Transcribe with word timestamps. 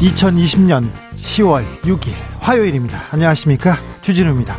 2020년 0.00 0.90
10월 1.14 1.64
6일 1.82 2.12
화요일입니다. 2.40 3.02
안녕하십니까? 3.10 3.76
주진우입니다. 4.00 4.56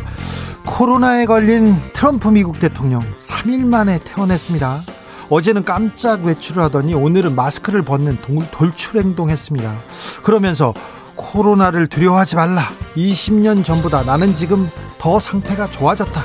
코로나에 0.66 1.26
걸린 1.26 1.78
트럼프 1.94 2.28
미국 2.28 2.60
대통령 2.60 3.02
3일 3.20 3.66
만에 3.66 4.00
퇴원했습니다. 4.04 4.84
어제는 5.30 5.64
깜짝 5.64 6.24
외출을 6.24 6.62
하더니 6.64 6.94
오늘은 6.94 7.36
마스크를 7.36 7.82
벗는 7.82 8.18
돌출 8.52 9.02
행동했습니다. 9.02 9.76
그러면서 10.22 10.74
코로나를 11.16 11.88
두려워하지 11.88 12.36
말라. 12.36 12.70
20년 12.96 13.66
전보다 13.66 14.04
나는 14.04 14.36
지금 14.36 14.70
더 15.00 15.20
상태가 15.20 15.68
좋아졌다. 15.68 16.24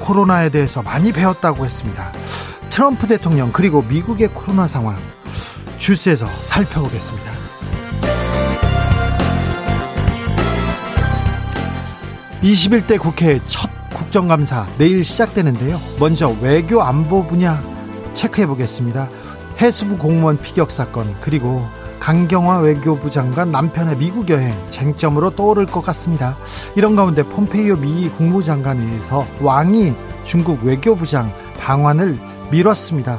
코로나에 0.00 0.48
대해서 0.48 0.82
많이 0.82 1.12
배웠다고 1.12 1.64
했습니다. 1.64 2.10
트럼프 2.70 3.06
대통령 3.06 3.52
그리고 3.52 3.82
미국의 3.82 4.28
코로나 4.28 4.66
상황 4.66 4.96
주스에서 5.78 6.26
살펴보겠습니다. 6.42 7.45
21대 12.46 12.96
국회 13.00 13.40
첫 13.48 13.68
국정감사 13.92 14.66
내일 14.78 15.02
시작되는데요. 15.04 15.80
먼저 15.98 16.28
외교 16.40 16.80
안보 16.80 17.26
분야 17.26 17.60
체크해 18.12 18.46
보겠습니다. 18.46 19.08
해수부 19.60 19.98
공무원 19.98 20.40
피격 20.40 20.70
사건 20.70 21.12
그리고 21.20 21.66
강경화 21.98 22.58
외교부 22.58 23.10
장관 23.10 23.50
남편의 23.50 23.96
미국 23.96 24.30
여행 24.30 24.54
쟁점으로 24.70 25.34
떠오를 25.34 25.66
것 25.66 25.80
같습니다. 25.86 26.36
이런 26.76 26.94
가운데 26.94 27.24
폼페이오 27.24 27.76
미 27.78 28.08
국무장관에서 28.10 29.26
왕이 29.40 29.94
중국 30.22 30.62
외교부장 30.62 31.32
방한을 31.58 32.16
미뤘습니다. 32.52 33.18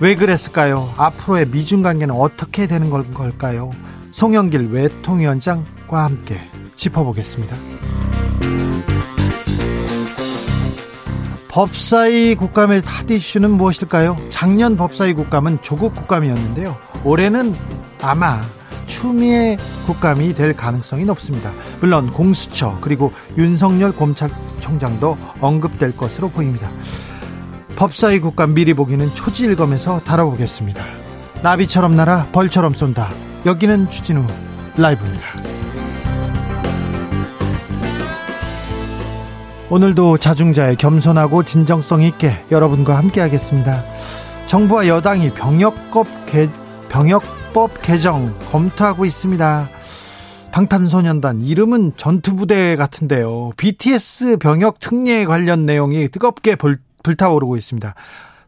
왜 0.00 0.14
그랬을까요? 0.16 0.88
앞으로의 0.96 1.48
미중 1.48 1.82
관계는 1.82 2.14
어떻게 2.14 2.66
되는 2.66 2.88
걸까요? 2.88 3.68
송영길 4.12 4.70
외통위원장과 4.72 6.04
함께 6.04 6.40
짚어보겠습니다. 6.74 7.71
법사위 11.52 12.34
국감의 12.36 12.80
핫 12.82 13.10
이슈는 13.10 13.50
무엇일까요? 13.50 14.16
작년 14.30 14.74
법사위 14.74 15.12
국감은 15.12 15.58
조국 15.60 15.92
국감이었는데요. 15.92 16.74
올해는 17.04 17.54
아마 18.00 18.40
추미애 18.86 19.58
국감이 19.84 20.34
될 20.34 20.56
가능성이 20.56 21.04
높습니다. 21.04 21.52
물론 21.82 22.10
공수처 22.10 22.78
그리고 22.80 23.12
윤석열 23.36 23.94
검찰총장도 23.94 25.18
언급될 25.42 25.94
것으로 25.94 26.30
보입니다. 26.30 26.70
법사위 27.76 28.20
국감 28.20 28.54
미리 28.54 28.72
보기는 28.72 29.14
초지일검에서 29.14 30.00
다뤄보겠습니다. 30.04 30.82
나비처럼 31.42 31.94
날아 31.94 32.28
벌처럼 32.32 32.72
쏜다. 32.72 33.10
여기는 33.44 33.90
추진우 33.90 34.24
라이브입니다. 34.78 35.26
오늘도 39.72 40.18
자중자의 40.18 40.76
겸손하고 40.76 41.44
진정성 41.44 42.02
있게 42.02 42.44
여러분과 42.50 42.98
함께하겠습니다. 42.98 43.82
정부와 44.44 44.86
여당이 44.86 45.32
병역법, 45.32 46.26
개, 46.26 46.50
병역법 46.90 47.80
개정 47.80 48.38
검토하고 48.50 49.06
있습니다. 49.06 49.70
방탄소년단 50.50 51.40
이름은 51.40 51.92
전투부대 51.96 52.76
같은데요. 52.76 53.52
BTS 53.56 54.36
병역 54.36 54.78
특례 54.78 55.24
관련 55.24 55.64
내용이 55.64 56.10
뜨겁게 56.10 56.54
불, 56.56 56.78
불타오르고 57.02 57.56
있습니다. 57.56 57.94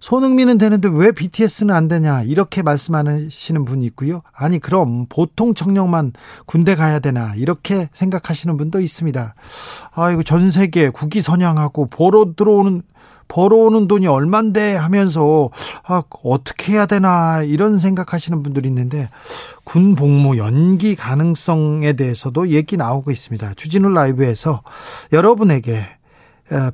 손흥민은 0.05 0.59
되는데 0.59 0.87
왜 0.93 1.13
BTS는 1.13 1.75
안 1.75 1.89
되냐 1.89 2.21
이렇게 2.25 2.61
말씀하시는 2.61 3.65
분이 3.65 3.87
있고요. 3.87 4.21
아니 4.35 4.59
그럼 4.59 5.07
보통 5.09 5.55
청년만 5.55 6.13
군대 6.45 6.75
가야 6.75 6.99
되나 6.99 7.33
이렇게 7.37 7.89
생각하시는 7.95 8.55
분도 8.59 8.81
있습니다. 8.81 9.35
아이고 9.93 10.23
전 10.23 10.51
세계 10.51 10.91
국기 10.91 11.23
선양하고 11.23 11.87
보러 11.87 12.35
들어오는 12.37 12.83
벌어오는 13.29 13.89
돈이 13.89 14.07
얼만데 14.07 14.77
하면서 14.77 15.49
아, 15.85 16.03
어떻게 16.23 16.75
해야 16.75 16.85
되나 16.85 17.43
이런 17.43 17.79
생각하시는 17.79 18.43
분들이 18.43 18.69
있는데 18.69 19.09
군 19.65 19.95
복무 19.95 20.37
연기 20.37 20.97
가능성에 20.97 21.95
대해서도 21.95 22.49
얘기 22.49 22.77
나오고 22.77 23.11
있습니다. 23.11 23.55
주진우 23.55 23.89
라이브에서 23.89 24.61
여러분에게 25.15 25.87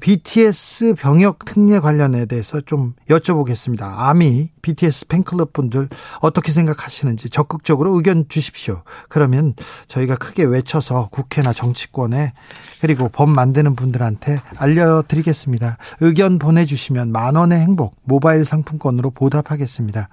BTS 0.00 0.90
어, 0.90 0.94
병역 0.94 1.44
특례 1.44 1.78
관련에 1.78 2.26
대해서 2.26 2.60
좀 2.60 2.94
여쭤보겠습니다. 3.08 3.82
아미 3.82 4.50
BTS 4.62 5.06
팬클럽 5.08 5.52
분들 5.52 5.88
어떻게 6.20 6.50
생각하시는지 6.50 7.30
적극적으로 7.30 7.94
의견 7.94 8.28
주십시오. 8.28 8.82
그러면 9.08 9.54
저희가 9.86 10.16
크게 10.16 10.44
외쳐서 10.44 11.08
국회나 11.10 11.52
정치권에 11.52 12.32
그리고 12.80 13.08
법 13.08 13.30
만드는 13.30 13.76
분들한테 13.76 14.40
알려드리겠습니다. 14.56 15.78
의견 16.00 16.38
보내주시면 16.38 17.12
만 17.12 17.36
원의 17.36 17.60
행복 17.60 17.96
모바일 18.02 18.44
상품권으로 18.44 19.10
보답하겠습니다. 19.10 20.08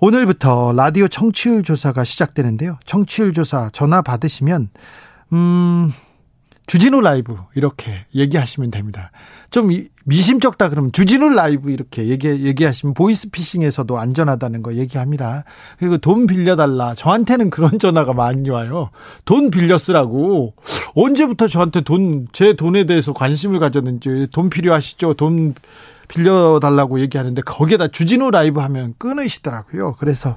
오늘부터 0.00 0.72
라디오 0.74 1.08
청취율 1.08 1.62
조사가 1.62 2.04
시작되는데요. 2.04 2.78
청취율 2.84 3.32
조사 3.32 3.68
전화 3.72 4.00
받으시면 4.00 4.70
음 5.32 5.92
주진우 6.68 7.00
라이브 7.00 7.34
이렇게 7.54 8.04
얘기하시면 8.14 8.70
됩니다. 8.70 9.10
좀 9.50 9.70
미심쩍다 10.04 10.68
그러면 10.68 10.92
주진우 10.92 11.30
라이브 11.30 11.70
이렇게 11.70 12.08
얘기 12.08 12.28
얘기하시면 12.28 12.92
보이스피싱에서도 12.94 13.98
안전하다는 13.98 14.62
거 14.62 14.74
얘기합니다. 14.74 15.44
그리고 15.78 15.96
돈 15.98 16.26
빌려달라. 16.26 16.94
저한테는 16.94 17.48
그런 17.50 17.78
전화가 17.80 18.12
많이 18.12 18.48
와요. 18.50 18.90
돈 19.24 19.50
빌려 19.50 19.78
쓰라고. 19.78 20.54
언제부터 20.94 21.48
저한테 21.48 21.80
돈 21.80 22.28
제 22.32 22.52
돈에 22.54 22.84
대해서 22.84 23.12
관심을 23.14 23.58
가졌는지 23.58 24.28
돈 24.30 24.50
필요하시죠? 24.50 25.14
돈 25.14 25.54
빌려달라고 26.08 27.00
얘기하는데 27.00 27.40
거기에다 27.42 27.88
주진우 27.88 28.30
라이브 28.30 28.60
하면 28.60 28.94
끊으시더라고요. 28.98 29.96
그래서 29.98 30.36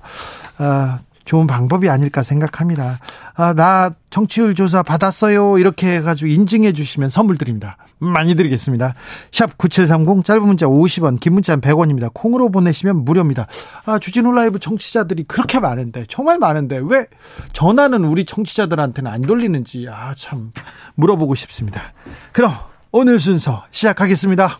아 0.57 0.99
좋은 1.25 1.47
방법이 1.47 1.89
아닐까 1.89 2.23
생각합니다. 2.23 2.99
아, 3.35 3.53
나 3.53 3.91
청취율 4.09 4.55
조사 4.55 4.83
받았어요. 4.83 5.57
이렇게 5.57 5.95
해가지고 5.95 6.29
인증해 6.29 6.73
주시면 6.73 7.09
선물 7.09 7.37
드립니다. 7.37 7.77
많이 7.99 8.35
드리겠습니다. 8.35 8.95
샵 9.31 9.57
9730 9.57 10.25
짧은 10.25 10.41
문자 10.41 10.65
50원, 10.65 11.19
긴 11.19 11.33
문자는 11.33 11.61
100원입니다. 11.61 12.11
콩으로 12.13 12.49
보내시면 12.49 13.05
무료입니다. 13.05 13.47
아, 13.85 13.99
주진우 13.99 14.31
라이브 14.31 14.59
청취자들이 14.59 15.23
그렇게 15.23 15.59
많은데, 15.59 16.05
정말 16.09 16.39
많은데, 16.39 16.81
왜 16.83 17.05
전화는 17.53 18.03
우리 18.03 18.25
청취자들한테는 18.25 19.11
안 19.11 19.21
돌리는지, 19.21 19.87
아, 19.89 20.13
참, 20.15 20.51
물어보고 20.95 21.35
싶습니다. 21.35 21.93
그럼 22.31 22.53
오늘 22.91 23.19
순서 23.19 23.65
시작하겠습니다. 23.71 24.59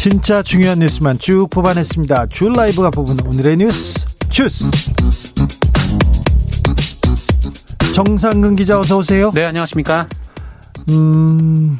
진짜 0.00 0.42
중요한 0.42 0.78
뉴스만 0.78 1.18
쭉 1.18 1.46
뽑아냈습니다. 1.50 2.28
주 2.30 2.48
라이브가 2.48 2.88
뽑은 2.88 3.20
오늘의 3.26 3.58
뉴스 3.58 3.98
주스. 4.30 4.64
정상근 7.94 8.56
기자 8.56 8.78
어서 8.78 8.96
오세요. 8.96 9.30
네, 9.34 9.44
안녕하십니까? 9.44 10.08
음, 10.88 11.78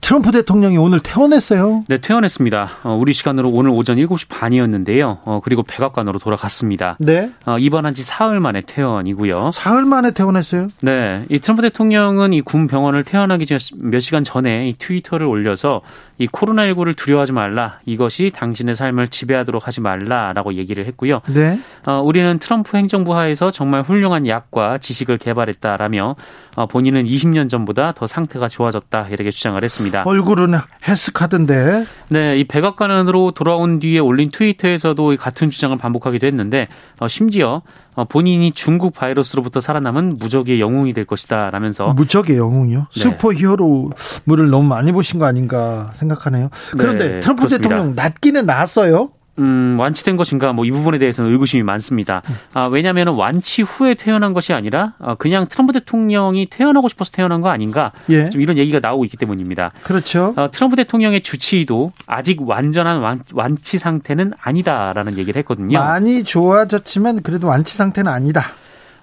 트럼프 0.00 0.30
대통령이 0.30 0.78
오늘 0.78 1.00
퇴원했어요. 1.00 1.84
네, 1.86 1.98
퇴원했습니다. 1.98 2.70
어, 2.84 2.96
우리 2.98 3.12
시간으로 3.12 3.50
오늘 3.50 3.70
오전 3.72 3.96
7시 3.98 4.26
반이었는데요. 4.28 5.18
어, 5.24 5.40
그리고 5.44 5.62
백악관으로 5.64 6.18
돌아갔습니다. 6.18 6.96
네. 6.98 7.30
어, 7.44 7.58
입원한 7.58 7.92
지 7.94 8.02
사흘 8.02 8.40
만에 8.40 8.62
퇴원이고요. 8.62 9.50
사흘 9.52 9.84
만에 9.84 10.12
퇴원했어요? 10.12 10.68
네. 10.80 11.24
이 11.30 11.38
트럼프 11.38 11.60
대통령은 11.62 12.32
이 12.32 12.40
군 12.40 12.68
병원을 12.68 13.04
퇴원하기 13.04 13.44
전몇 13.44 14.00
시간 14.00 14.24
전에 14.24 14.70
이 14.70 14.74
트위터를 14.78 15.26
올려서 15.26 15.82
이 16.16 16.26
코로나19를 16.28 16.96
두려워하지 16.96 17.32
말라. 17.32 17.78
이것이 17.84 18.32
당신의 18.34 18.74
삶을 18.76 19.08
지배하도록 19.08 19.66
하지 19.66 19.80
말라라고 19.82 20.54
얘기를 20.54 20.86
했고요. 20.86 21.20
네. 21.28 21.60
어, 21.84 22.00
우리는 22.02 22.38
트럼프 22.38 22.76
행정부 22.78 23.14
하에서 23.14 23.50
정말 23.50 23.82
훌륭한 23.82 24.26
약과 24.26 24.78
지식을 24.78 25.18
개발했다라며 25.18 26.16
어, 26.47 26.47
본인은 26.66 27.04
20년 27.04 27.48
전보다 27.48 27.92
더 27.92 28.06
상태가 28.06 28.48
좋아졌다 28.48 29.08
이렇게 29.08 29.30
주장을 29.30 29.62
했습니다. 29.62 30.02
얼굴은 30.04 30.54
헬스카던데. 30.86 31.86
네, 32.10 32.38
이 32.38 32.44
백악관으로 32.44 33.32
돌아온 33.32 33.78
뒤에 33.78 33.98
올린 33.98 34.30
트위터에서도 34.30 35.16
같은 35.18 35.50
주장을 35.50 35.76
반복하기도 35.76 36.26
했는데 36.26 36.68
어, 36.98 37.08
심지어 37.08 37.62
어, 37.94 38.04
본인이 38.04 38.52
중국 38.52 38.94
바이러스로부터 38.94 39.60
살아남은 39.60 40.18
무적의 40.18 40.60
영웅이 40.60 40.92
될 40.92 41.04
것이다 41.04 41.50
라면서 41.50 41.88
무적의 41.88 42.36
영웅이요? 42.36 42.78
네. 42.78 42.86
슈퍼 42.90 43.32
히어로물을 43.32 44.50
너무 44.50 44.68
많이 44.68 44.92
보신 44.92 45.18
거 45.18 45.26
아닌가 45.26 45.90
생각하네요. 45.94 46.48
그런데 46.76 47.14
네, 47.14 47.20
트럼프 47.20 47.42
그렇습니다. 47.42 47.68
대통령 47.68 47.94
낫기는 47.96 48.46
낫어요? 48.46 49.10
음, 49.38 49.76
완치된 49.78 50.16
것인가 50.16 50.52
뭐 50.52 50.68
이 50.68 50.70
부분에 50.70 50.98
대해서는 50.98 51.32
의구심이 51.32 51.62
많습니다. 51.62 52.20
아, 52.52 52.66
왜냐하면 52.66 53.08
완치 53.08 53.62
후에 53.62 53.94
퇴원한 53.94 54.34
것이 54.34 54.52
아니라 54.52 54.92
어, 54.98 55.14
그냥 55.14 55.46
트럼프 55.48 55.72
대통령이 55.72 56.48
퇴원하고 56.50 56.88
싶어서 56.90 57.10
퇴원한 57.10 57.40
거 57.40 57.48
아닌가 57.48 57.92
예. 58.10 58.28
좀 58.28 58.42
이런 58.42 58.58
얘기가 58.58 58.80
나오고 58.80 59.06
있기 59.06 59.16
때문입니다. 59.16 59.70
그렇죠. 59.82 60.34
어, 60.36 60.50
트럼프 60.50 60.76
대통령의 60.76 61.22
주치의도 61.22 61.92
아직 62.06 62.42
완전한 62.46 63.00
완, 63.00 63.20
완치 63.32 63.78
상태는 63.78 64.34
아니다라는 64.38 65.16
얘기를 65.16 65.38
했거든요. 65.40 65.78
많이 65.78 66.22
좋아졌지만 66.22 67.22
그래도 67.22 67.46
완치 67.46 67.74
상태는 67.76 68.12
아니다. 68.12 68.42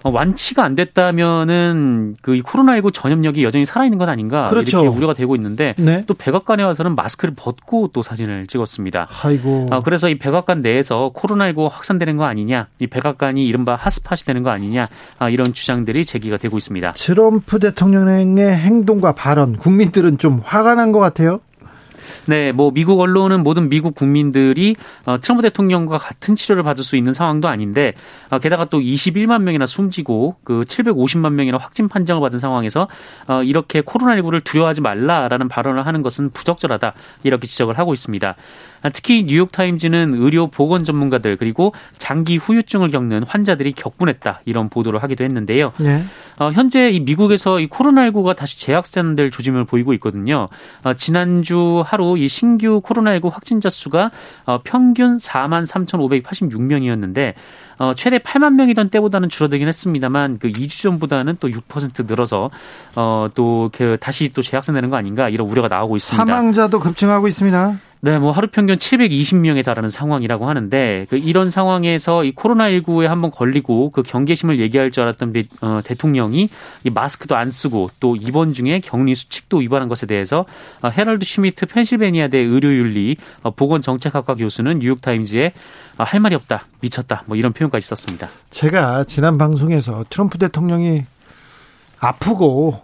어, 0.02 0.10
완치가 0.10 0.64
안 0.64 0.74
됐다면은 0.74 2.16
그 2.22 2.32
코로나19 2.40 2.92
전염력이 2.92 3.42
여전히 3.44 3.64
살아있는 3.64 3.98
건 3.98 4.08
아닌가 4.08 4.44
그렇죠. 4.48 4.82
이렇게 4.82 4.96
우려가 4.96 5.14
되고 5.14 5.34
있는데 5.36 5.74
네. 5.78 6.04
또 6.06 6.14
백악관에 6.14 6.62
와서는 6.62 6.94
마스크를 6.94 7.34
벗고 7.36 7.88
또 7.92 8.02
사진을 8.02 8.46
찍었습니다. 8.46 9.08
아이고. 9.22 9.66
어, 9.70 9.82
그래서 9.82 10.08
이 10.08 10.18
백악관 10.18 10.62
내에서 10.62 11.12
코로나19 11.14 11.68
확산되는 11.70 12.16
거 12.16 12.24
아니냐, 12.24 12.68
이 12.80 12.86
백악관이 12.86 13.46
이른바 13.46 13.74
핫스팟이 13.76 14.20
되는 14.24 14.42
거 14.42 14.50
아니냐, 14.50 14.86
아, 15.18 15.28
이런 15.28 15.52
주장들이 15.52 16.04
제기가 16.04 16.36
되고 16.36 16.56
있습니다. 16.56 16.92
트럼프 16.92 17.58
대통령의 17.58 18.54
행동과 18.56 19.12
발언 19.14 19.56
국민들은 19.56 20.18
좀 20.18 20.40
화가 20.44 20.74
난 20.74 20.86
것 20.92 21.00
같아요. 21.00 21.40
네, 22.26 22.52
뭐 22.52 22.70
미국 22.72 23.00
언론은 23.00 23.42
모든 23.42 23.68
미국 23.68 23.94
국민들이 23.94 24.76
어, 25.04 25.18
트럼프 25.18 25.42
대통령과 25.42 25.98
같은 25.98 26.36
치료를 26.36 26.62
받을 26.62 26.84
수 26.84 26.96
있는 26.96 27.12
상황도 27.12 27.48
아닌데 27.48 27.94
어, 28.30 28.38
게다가 28.38 28.66
또 28.66 28.78
21만 28.80 29.42
명이나 29.42 29.66
숨지고 29.66 30.36
그 30.44 30.62
750만 30.62 31.32
명이나 31.32 31.58
확진 31.58 31.88
판정을 31.88 32.20
받은 32.20 32.38
상황에서 32.38 32.88
어, 33.28 33.42
이렇게 33.42 33.80
코로나19를 33.80 34.42
두려워하지 34.44 34.80
말라라는 34.80 35.48
발언을 35.48 35.86
하는 35.86 36.02
것은 36.02 36.30
부적절하다 36.30 36.94
이렇게 37.22 37.46
지적을 37.46 37.78
하고 37.78 37.92
있습니다. 37.92 38.36
아, 38.82 38.88
특히 38.90 39.24
뉴욕타임즈는 39.24 40.14
의료 40.14 40.46
보건 40.46 40.84
전문가들 40.84 41.36
그리고 41.36 41.72
장기 41.98 42.36
후유증을 42.36 42.90
겪는 42.90 43.24
환자들이 43.24 43.72
격분했다 43.72 44.42
이런 44.44 44.68
보도를 44.68 45.02
하기도 45.02 45.24
했는데요. 45.24 45.72
네. 45.78 46.04
어, 46.38 46.50
현재 46.50 46.90
이 46.90 47.00
미국에서 47.00 47.60
이 47.60 47.68
코로나19가 47.68 48.36
다시 48.36 48.60
재확산될 48.60 49.30
조짐을 49.30 49.64
보이고 49.64 49.92
있거든요. 49.94 50.48
어, 50.84 50.94
지난주 50.94 51.82
하루 51.84 52.15
이 52.16 52.28
신규 52.28 52.80
코로나19 52.82 53.30
확진자 53.30 53.68
수가 53.68 54.10
어, 54.44 54.60
평균 54.64 55.16
4만 55.16 55.66
3,586명이었는데 55.66 57.34
어, 57.78 57.92
최대 57.94 58.18
8만 58.18 58.54
명이던 58.54 58.90
때보다는 58.90 59.28
줄어들긴 59.28 59.68
했습니다만 59.68 60.38
그 60.38 60.48
2주 60.48 60.82
전보다는 60.82 61.36
또 61.40 61.48
6% 61.48 62.06
늘어서 62.06 62.50
어, 62.94 63.26
또그 63.34 63.98
다시 64.00 64.30
또 64.30 64.42
재확산되는 64.42 64.90
거 64.90 64.96
아닌가 64.96 65.28
이런 65.28 65.48
우려가 65.48 65.68
나오고 65.68 65.96
있습니다. 65.96 66.24
사망자도 66.24 66.80
급증하고 66.80 67.28
있습니다. 67.28 67.78
네, 68.00 68.18
뭐 68.18 68.30
하루 68.30 68.46
평균 68.46 68.76
720명에 68.76 69.64
달하는 69.64 69.88
상황이라고 69.88 70.48
하는데 70.48 71.06
그 71.08 71.16
이런 71.16 71.50
상황에서 71.50 72.24
이 72.24 72.32
코로나19에 72.34 73.06
한번 73.06 73.30
걸리고 73.30 73.90
그 73.90 74.02
경계심을 74.02 74.60
얘기할 74.60 74.90
줄 74.90 75.02
알았던 75.04 75.32
미- 75.32 75.48
어, 75.60 75.80
대통령이 75.82 76.48
이 76.84 76.90
마스크도 76.90 77.34
안 77.34 77.50
쓰고 77.50 77.90
또 77.98 78.14
입원 78.14 78.52
중에 78.52 78.80
격리 78.80 79.14
수칙도 79.14 79.56
위반한 79.58 79.88
것에 79.88 80.06
대해서 80.06 80.44
어, 80.82 80.88
헤럴드 80.88 81.24
슈미트 81.24 81.66
펜실베니아 81.66 82.28
대 82.28 82.38
의료윤리 82.38 83.16
어, 83.42 83.50
보건정책학과 83.52 84.34
교수는 84.36 84.78
뉴욕타임즈에 84.80 85.52
어, 85.98 86.04
할 86.04 86.20
말이 86.20 86.34
없다, 86.34 86.66
미쳤다, 86.80 87.24
뭐 87.26 87.36
이런 87.36 87.52
표현까지 87.54 87.86
썼습니다. 87.88 88.28
제가 88.50 89.04
지난 89.04 89.38
방송에서 89.38 90.04
트럼프 90.10 90.38
대통령이 90.38 91.04
아프고 91.98 92.82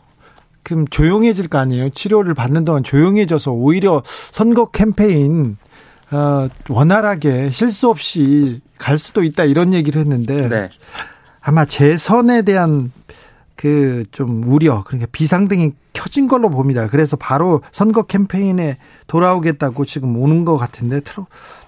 그럼 0.62 0.86
조용해질 0.88 1.48
거 1.48 1.58
아니에요. 1.58 1.90
치료를 1.90 2.34
받는 2.34 2.64
동안 2.64 2.82
조용해져서 2.82 3.52
오히려 3.52 4.02
선거 4.06 4.70
캠페인 4.70 5.56
어, 6.10 6.48
원활하게 6.68 7.50
실수 7.50 7.88
없이 7.88 8.60
갈 8.78 8.98
수도 8.98 9.22
있다 9.22 9.44
이런 9.44 9.72
얘기를 9.72 10.00
했는데 10.00 10.48
네. 10.48 10.68
아마 11.40 11.64
재선에 11.64 12.42
대한 12.42 12.92
그 13.56 14.04
좀 14.10 14.42
우려 14.44 14.82
그러니까 14.84 15.08
비상등이 15.12 15.72
켜진 15.92 16.26
걸로 16.26 16.50
봅니다. 16.50 16.88
그래서 16.88 17.16
바로 17.16 17.62
선거 17.70 18.02
캠페인에 18.02 18.78
돌아오겠다고 19.06 19.84
지금 19.84 20.16
오는 20.16 20.44
것 20.44 20.56
같은데 20.56 21.00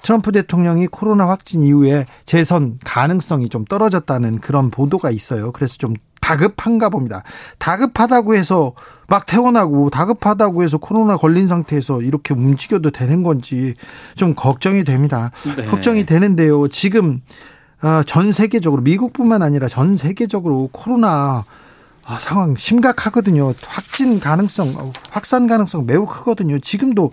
트럼프 0.03 0.33
대통령이 0.33 0.89
코로나 0.89 1.29
확진 1.29 1.63
이후에 1.63 2.07
재선 2.27 2.79
가능성이 2.85 3.49
좀 3.49 3.65
떨어졌다는 3.65 4.41
그런 4.41 4.71
보도가 4.71 5.11
있어요. 5.11 5.53
그래서 5.53 5.77
좀 5.79 5.95
다급한가 6.25 6.89
봅니다. 6.89 7.23
다급하다고 7.59 8.35
해서 8.35 8.73
막 9.09 9.27
퇴원하고 9.27 9.91
다급하다고 9.91 10.63
해서 10.63 10.79
코로나 10.79 11.19
걸린 11.19 11.49
상태에서 11.49 12.01
이렇게 12.01 12.33
움직여도 12.33 12.93
되는 12.93 13.23
건지 13.23 13.75
좀 14.17 14.35
걱정이 14.35 14.85
됩니다. 14.85 15.33
네. 15.55 15.67
걱정이 15.67 16.07
되는데요. 16.07 16.69
지금 16.69 17.21
어, 17.83 18.03
전 18.07 18.33
세계적으로 18.33 18.81
미국뿐만 18.81 19.43
아니라 19.43 19.69
전 19.69 19.99
세계적으로 19.99 20.71
코로나 20.73 21.45
아, 22.07 22.19
상황 22.19 22.55
심각하거든요. 22.55 23.53
확진 23.67 24.19
가능성, 24.19 24.77
어, 24.79 24.93
확산 25.11 25.47
가능성 25.47 25.85
매우 25.85 26.07
크거든요. 26.07 26.59
지금도 26.59 27.11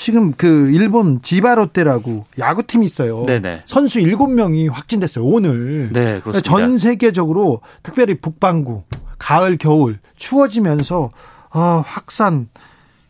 지금 0.00 0.32
그 0.32 0.70
일본 0.72 1.20
지바롯데라고 1.20 2.24
야구팀이 2.38 2.86
있어요. 2.86 3.26
네네. 3.26 3.64
선수 3.66 3.98
7명이 3.98 4.72
확진됐어요. 4.72 5.22
오늘. 5.22 5.90
네, 5.92 6.20
그렇습니다. 6.20 6.40
전 6.40 6.78
세계적으로 6.78 7.60
특별히 7.82 8.18
북반구 8.18 8.84
가을 9.18 9.58
겨울 9.58 9.98
추워지면서 10.16 11.10
어, 11.52 11.82
확산 11.84 12.48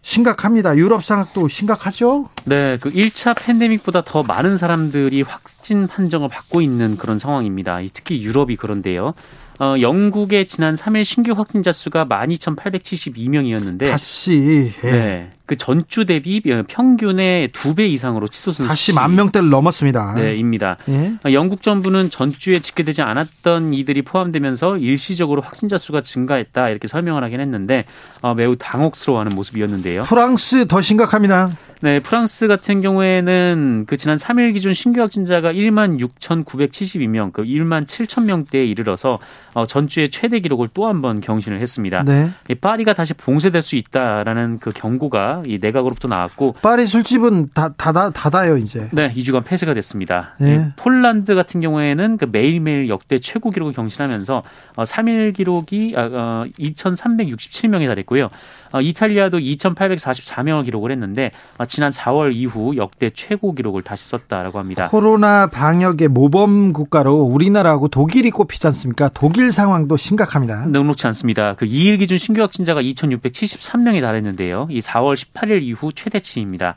심각합니다. 0.02 0.76
유럽 0.76 1.04
상황도 1.04 1.46
심각하죠? 1.46 2.28
네, 2.44 2.76
그 2.80 2.90
1차 2.90 3.36
팬데믹보다 3.36 4.02
더 4.02 4.24
많은 4.24 4.56
사람들이 4.56 5.22
확진 5.22 5.86
판정을 5.86 6.28
받고 6.28 6.60
있는 6.60 6.96
그런 6.96 7.20
상황입니다. 7.20 7.82
이 7.82 7.90
특히 7.92 8.20
유럽이 8.20 8.56
그런데요. 8.56 9.14
어, 9.60 9.74
영국의 9.78 10.46
지난 10.46 10.74
3일 10.74 11.04
신규 11.04 11.32
확진자 11.32 11.70
수가 11.70 12.06
12,872명이었는데 12.06 13.90
다시 13.90 14.72
예. 14.82 14.90
네, 14.90 15.30
그 15.50 15.56
전주 15.56 16.06
대비 16.06 16.40
평균의 16.68 17.48
두 17.48 17.74
배 17.74 17.84
이상으로 17.88 18.28
치솟은 18.28 18.68
다시. 18.68 18.94
만 18.94 19.16
명대를 19.16 19.48
넘었습니다. 19.50 20.14
네, 20.14 20.36
입니다. 20.36 20.76
예. 20.88 21.12
어, 21.26 21.32
영국 21.32 21.60
정부는 21.62 22.08
전주에 22.08 22.60
집계되지 22.60 23.02
않았던 23.02 23.74
이들이 23.74 24.02
포함되면서 24.02 24.76
일시적으로 24.78 25.42
확진자 25.42 25.76
수가 25.76 26.02
증가했다 26.02 26.68
이렇게 26.68 26.86
설명을 26.86 27.24
하긴 27.24 27.40
했는데 27.40 27.84
어, 28.22 28.34
매우 28.34 28.54
당혹스러워하는 28.56 29.34
모습이었는데요. 29.34 30.04
프랑스 30.04 30.68
더 30.68 30.80
심각합니다. 30.80 31.56
네, 31.82 31.98
프랑스 32.00 32.46
같은 32.46 32.82
경우에는 32.82 33.86
그 33.88 33.96
지난 33.96 34.18
3일 34.18 34.52
기준 34.52 34.74
신규 34.74 35.00
확진자가 35.00 35.50
1만 35.54 35.98
6,972명, 35.98 37.32
그 37.32 37.42
1만 37.42 37.86
7천 37.86 38.24
명대에 38.24 38.66
이르러서 38.66 39.18
어, 39.54 39.66
전주의 39.66 40.10
최대 40.10 40.40
기록을 40.40 40.68
또 40.74 40.86
한 40.86 41.00
번 41.00 41.20
경신을 41.20 41.58
했습니다. 41.60 42.02
네. 42.04 42.30
이 42.50 42.54
파리가 42.54 42.92
다시 42.92 43.14
봉쇄될 43.14 43.62
수 43.62 43.76
있다라는 43.76 44.58
그 44.58 44.70
경고가 44.74 45.39
이 45.46 45.58
내각으로부터 45.60 46.08
나왔고 46.08 46.54
파리 46.62 46.86
술집은 46.86 47.50
다 47.54 47.72
닫아 47.76 48.10
닫아요 48.10 48.56
이제. 48.56 48.88
네, 48.92 49.12
2주간 49.12 49.44
폐쇄가 49.44 49.74
됐습니다. 49.74 50.34
네. 50.40 50.54
이 50.54 50.72
폴란드 50.76 51.34
같은 51.34 51.60
경우에는 51.60 52.16
그 52.18 52.26
매일매일 52.30 52.88
역대 52.88 53.18
최고 53.18 53.50
기록을 53.50 53.72
경신하면서 53.72 54.42
어, 54.76 54.82
3일 54.82 55.34
기록이 55.34 55.94
아, 55.96 56.10
어, 56.12 56.44
2,367명에 56.58 57.86
달했고요. 57.86 58.30
어, 58.72 58.80
이탈리아도 58.80 59.38
2,844명을 59.38 60.64
기록을 60.64 60.90
했는데 60.92 61.30
어, 61.58 61.64
지난 61.66 61.90
4월 61.90 62.34
이후 62.34 62.76
역대 62.76 63.10
최고 63.10 63.54
기록을 63.54 63.82
다시 63.82 64.08
썼다라고 64.08 64.58
합니다. 64.58 64.88
코로나 64.88 65.46
방역의 65.48 66.08
모범 66.08 66.72
국가로 66.72 67.14
우리나라하고 67.14 67.88
독일이 67.88 68.30
꼽히지 68.30 68.66
않습니까? 68.68 69.08
독일 69.12 69.52
상황도 69.52 69.96
심각합니다. 69.96 70.66
녹록치 70.66 71.06
않습니다. 71.08 71.54
그 71.54 71.66
2일 71.66 71.98
기준 71.98 72.18
신규 72.18 72.40
확진자가 72.42 72.82
2,673명이 72.82 74.00
달했는데요. 74.00 74.68
이 74.70 74.80
4월 74.80 75.14
18일 75.14 75.62
이후 75.62 75.92
최대치입니다. 75.92 76.74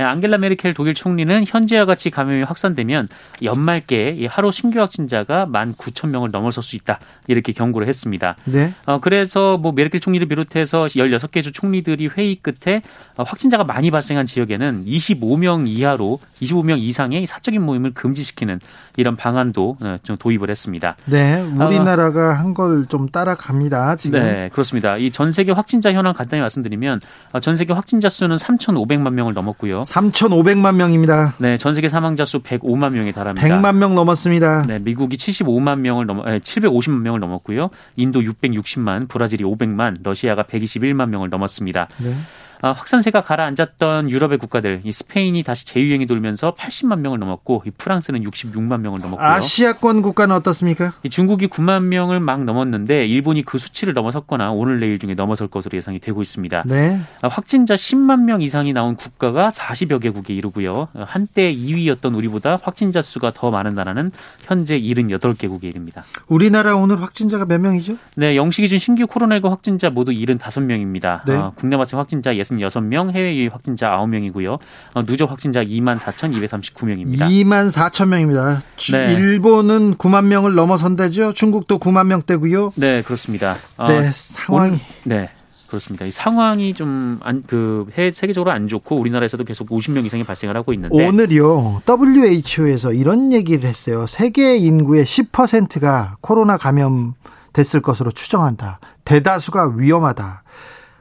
예, 0.00 0.04
앙겔라 0.04 0.38
메르켈 0.38 0.74
독일 0.74 0.94
총리는 0.94 1.44
현재와 1.46 1.84
같이 1.86 2.10
감염이 2.10 2.42
확산되면 2.42 3.08
연말께 3.42 4.26
하루 4.30 4.50
신규 4.52 4.80
확진자가 4.80 5.46
1만 5.46 5.76
9천 5.76 6.08
명을 6.10 6.30
넘어설 6.30 6.62
수 6.62 6.76
있다 6.76 6.98
이렇게 7.26 7.52
경고를 7.52 7.88
했습니다. 7.88 8.36
네. 8.44 8.74
어, 8.86 9.00
그래서 9.00 9.56
뭐 9.56 9.72
메르켈 9.72 10.00
총리를 10.00 10.26
비롯해서 10.28 10.86
16개 10.86 11.42
주 11.42 11.52
총리들이 11.52 12.08
회의 12.16 12.36
끝에 12.36 12.82
어, 13.16 13.22
확진자가 13.22 13.64
많이 13.64 13.90
발생한 13.90 14.26
지역에는 14.26 14.84
25명 14.86 15.66
이하로 15.68 16.18
25명 16.42 16.78
이상의 16.78 17.26
사적인 17.26 17.62
모임을 17.62 17.92
금지시키는 17.94 18.60
이런 18.96 19.16
방안도 19.16 19.76
어, 19.80 19.96
좀 20.02 20.16
도입을 20.16 20.50
했습니다. 20.50 20.96
네, 21.06 21.40
우리나라가 21.40 22.34
한걸 22.38 22.86
좀 22.88 23.08
따라갑니다. 23.08 23.96
지금. 23.96 24.20
네, 24.20 24.50
그렇습니다. 24.52 24.96
이 24.98 25.14
전 25.14 25.30
세계 25.30 25.52
확진자 25.52 25.92
현황 25.92 26.12
간단히 26.12 26.40
말씀드리면 26.40 27.00
어, 27.32 27.38
전 27.40 27.56
세계 27.56 27.72
확진자 27.72 28.08
수는 28.08 28.34
3,500만 28.36 29.12
명을 29.12 29.32
넘었고요. 29.32 29.83
3,500만 29.84 30.74
명입니다. 30.76 31.34
네, 31.38 31.56
전 31.56 31.74
세계 31.74 31.88
사망자 31.88 32.24
수 32.24 32.40
105만 32.40 32.92
명에 32.92 33.12
달합니다. 33.12 33.46
100만 33.46 33.76
명 33.76 33.94
넘었습니다. 33.94 34.66
네, 34.66 34.78
미국이 34.78 35.16
75만 35.16 35.80
명을 35.80 36.06
넘어 36.06 36.22
750만 36.24 37.00
명을 37.00 37.20
넘었고요. 37.20 37.70
인도 37.96 38.20
660만, 38.20 39.08
브라질이 39.08 39.44
500만, 39.44 39.98
러시아가 40.02 40.42
121만 40.44 41.08
명을 41.08 41.30
넘었습니다. 41.30 41.88
네. 41.98 42.14
아, 42.62 42.72
확산세가 42.72 43.22
가라앉았던 43.22 44.10
유럽의 44.10 44.38
국가들, 44.38 44.82
이 44.84 44.92
스페인이 44.92 45.42
다시 45.42 45.66
재유행이 45.66 46.06
돌면서 46.06 46.54
80만 46.54 47.00
명을 47.00 47.18
넘었고, 47.18 47.62
이 47.66 47.70
프랑스는 47.70 48.22
66만 48.24 48.80
명을 48.80 49.00
넘었고요. 49.00 49.26
아시아권 49.26 50.02
국가는 50.02 50.34
어떻습니까? 50.34 50.92
이 51.02 51.10
중국이 51.10 51.48
9만 51.48 51.84
명을 51.84 52.20
막 52.20 52.44
넘었는데 52.44 53.06
일본이 53.06 53.42
그 53.42 53.58
수치를 53.58 53.94
넘어섰거나 53.94 54.52
오늘 54.52 54.80
내일 54.80 54.98
중에 54.98 55.14
넘어설 55.14 55.48
것으로 55.48 55.76
예상이 55.76 55.98
되고 55.98 56.22
있습니다. 56.22 56.62
네. 56.66 57.00
아, 57.22 57.28
확진자 57.28 57.74
10만 57.74 58.24
명 58.24 58.42
이상이 58.42 58.72
나온 58.72 58.96
국가가 58.96 59.48
40여 59.48 60.00
개국에 60.00 60.34
이르고요. 60.34 60.88
한때 60.94 61.54
2위였던 61.54 62.14
우리보다 62.16 62.58
확진자 62.62 63.02
수가 63.02 63.32
더 63.34 63.50
많은 63.50 63.74
나라는 63.74 64.10
현재 64.44 64.78
78개국에 64.80 65.64
이릅니다. 65.64 66.04
우리나라 66.28 66.74
오늘 66.76 67.02
확진자가 67.02 67.44
몇 67.44 67.60
명이죠? 67.60 67.96
네, 68.16 68.36
영시 68.36 68.62
기준 68.62 68.78
신규 68.78 69.06
코로나19 69.06 69.48
확진자 69.50 69.90
모두 69.90 70.12
75명입니다. 70.12 71.24
네. 71.26 71.34
어, 71.34 71.52
국내 71.54 71.76
발생 71.76 71.98
확진자 71.98 72.34
66명, 72.50 73.12
해외 73.12 73.36
유입 73.36 73.52
확진자 73.52 73.90
9명이고요. 73.90 74.58
어, 74.94 75.04
누적 75.04 75.30
확진자 75.30 75.64
2만 75.64 75.98
4,239명입니다. 75.98 77.20
2만 77.20 77.70
4천 77.70 78.08
명입니다. 78.08 78.62
네. 78.92 79.12
일본은 79.14 79.94
9만 79.94 80.26
명을 80.26 80.54
넘어선다죠. 80.54 81.32
중국도 81.32 81.78
9만 81.78 82.06
명대고요. 82.06 82.72
네, 82.76 83.02
그렇습니다. 83.02 83.56
어, 83.76 83.88
네, 83.88 84.10
상황이 84.12 84.78
네. 85.04 85.28
그렇습니다. 85.66 86.04
이 86.04 86.10
상황이 86.12 86.72
좀그 86.72 87.86
세계적으로 88.12 88.52
안 88.52 88.68
좋고 88.68 88.96
우리나라에서도 88.96 89.42
계속 89.44 89.68
50명 89.70 90.04
이상이 90.04 90.22
발생을 90.22 90.56
하고 90.56 90.72
있는데 90.72 91.06
오늘요 91.06 91.82
WHO에서 91.88 92.92
이런 92.92 93.32
얘기를 93.32 93.68
했어요. 93.68 94.06
세계 94.06 94.56
인구의 94.56 95.04
10%가 95.04 96.16
코로나 96.20 96.56
감염 96.56 97.14
됐을 97.52 97.80
것으로 97.80 98.10
추정한다. 98.10 98.78
대다수가 99.04 99.74
위험하다. 99.76 100.42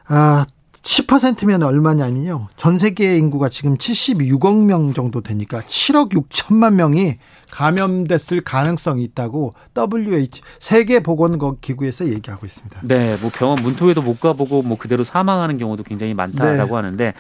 아, 0.08 0.46
10%면 0.84 1.64
얼마냐면요. 1.64 2.50
전 2.58 2.78
세계 2.78 3.18
인구가 3.18 3.48
지금 3.48 3.78
76억 3.78 4.66
명 4.66 4.94
정도 4.94 5.22
되니까 5.22 5.62
7억 5.62 6.12
6천만 6.12 6.74
명이 6.74 7.18
감염됐을 7.52 8.42
가능성이 8.42 9.04
있다고 9.04 9.54
WHO 9.78 10.28
세계 10.60 11.00
보건 11.00 11.40
기구에서 11.62 12.10
얘기하고 12.10 12.46
있습니다. 12.46 12.82
네, 12.84 13.16
뭐 13.22 13.32
병원 13.34 13.62
문턱에도 13.62 14.02
못 14.02 14.20
가보고 14.20 14.62
뭐 14.64 14.78
그대로 14.78 15.04
사망하는 15.04 15.58
경우도 15.58 15.84
굉장히 15.84 16.14
많다라고 16.14 16.68
네. 16.68 16.76
하는데 16.76 17.14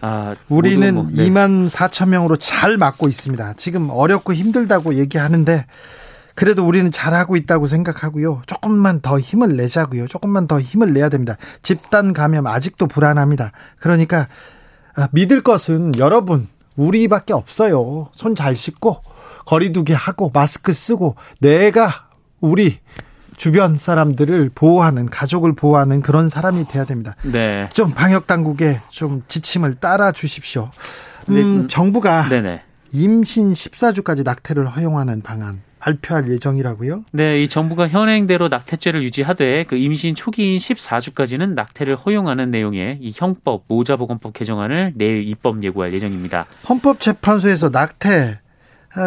아, 0.00 0.34
우리는 0.48 0.94
뭐, 0.94 1.06
네. 1.10 1.28
2만 1.28 1.70
4천 1.70 2.08
명으로 2.08 2.36
잘 2.36 2.76
막고 2.76 3.08
있습니다. 3.08 3.54
지금 3.56 3.88
어렵고 3.90 4.34
힘들다고 4.34 4.94
얘기하는데 4.94 5.64
그래도 6.36 6.64
우리는 6.64 6.92
잘하고 6.92 7.34
있다고 7.34 7.66
생각하고요. 7.66 8.42
조금만 8.46 9.00
더 9.00 9.18
힘을 9.18 9.56
내자고요. 9.56 10.06
조금만 10.06 10.46
더 10.46 10.60
힘을 10.60 10.92
내야 10.92 11.08
됩니다. 11.08 11.36
집단 11.62 12.12
감염 12.12 12.46
아직도 12.46 12.86
불안합니다. 12.86 13.50
그러니까 13.80 14.28
아, 14.94 15.08
믿을 15.12 15.42
것은 15.42 15.92
여러분 15.98 16.46
우리밖에 16.76 17.32
없어요. 17.32 18.10
손 18.14 18.34
잘 18.36 18.54
씻고 18.54 19.00
거리두기 19.46 19.94
하고 19.94 20.30
마스크 20.32 20.72
쓰고 20.72 21.16
내가 21.40 22.08
우리 22.40 22.78
주변 23.36 23.76
사람들을 23.78 24.50
보호하는 24.54 25.06
가족을 25.06 25.54
보호하는 25.54 26.00
그런 26.02 26.28
사람이 26.28 26.64
돼야 26.68 26.84
됩니다. 26.84 27.16
네. 27.22 27.68
좀 27.72 27.92
방역 27.92 28.26
당국의 28.26 28.80
좀 28.90 29.22
지침을 29.28 29.76
따라 29.76 30.12
주십시오. 30.12 30.70
음, 31.28 31.62
그 31.62 31.68
정부가 31.68 32.28
네네. 32.28 32.62
임신 32.92 33.52
14주까지 33.52 34.24
낙태를 34.24 34.66
허용하는 34.66 35.22
방안 35.22 35.60
발표할 35.78 36.28
예정이라고요? 36.28 37.04
네, 37.12 37.42
이 37.42 37.48
정부가 37.48 37.88
현행대로 37.88 38.48
낙태죄를 38.48 39.02
유지하되 39.02 39.64
그 39.64 39.76
임신 39.76 40.14
초기인 40.14 40.58
14주까지는 40.58 41.54
낙태를 41.54 41.96
허용하는 41.96 42.50
내용의 42.50 42.98
이 43.00 43.12
형법 43.14 43.64
모자보건법 43.68 44.32
개정안을 44.32 44.92
내일 44.96 45.28
입법 45.28 45.62
예고할 45.62 45.92
예정입니다. 45.94 46.46
헌법재판소에서 46.68 47.68
낙태 47.70 48.08
아, 48.08 48.45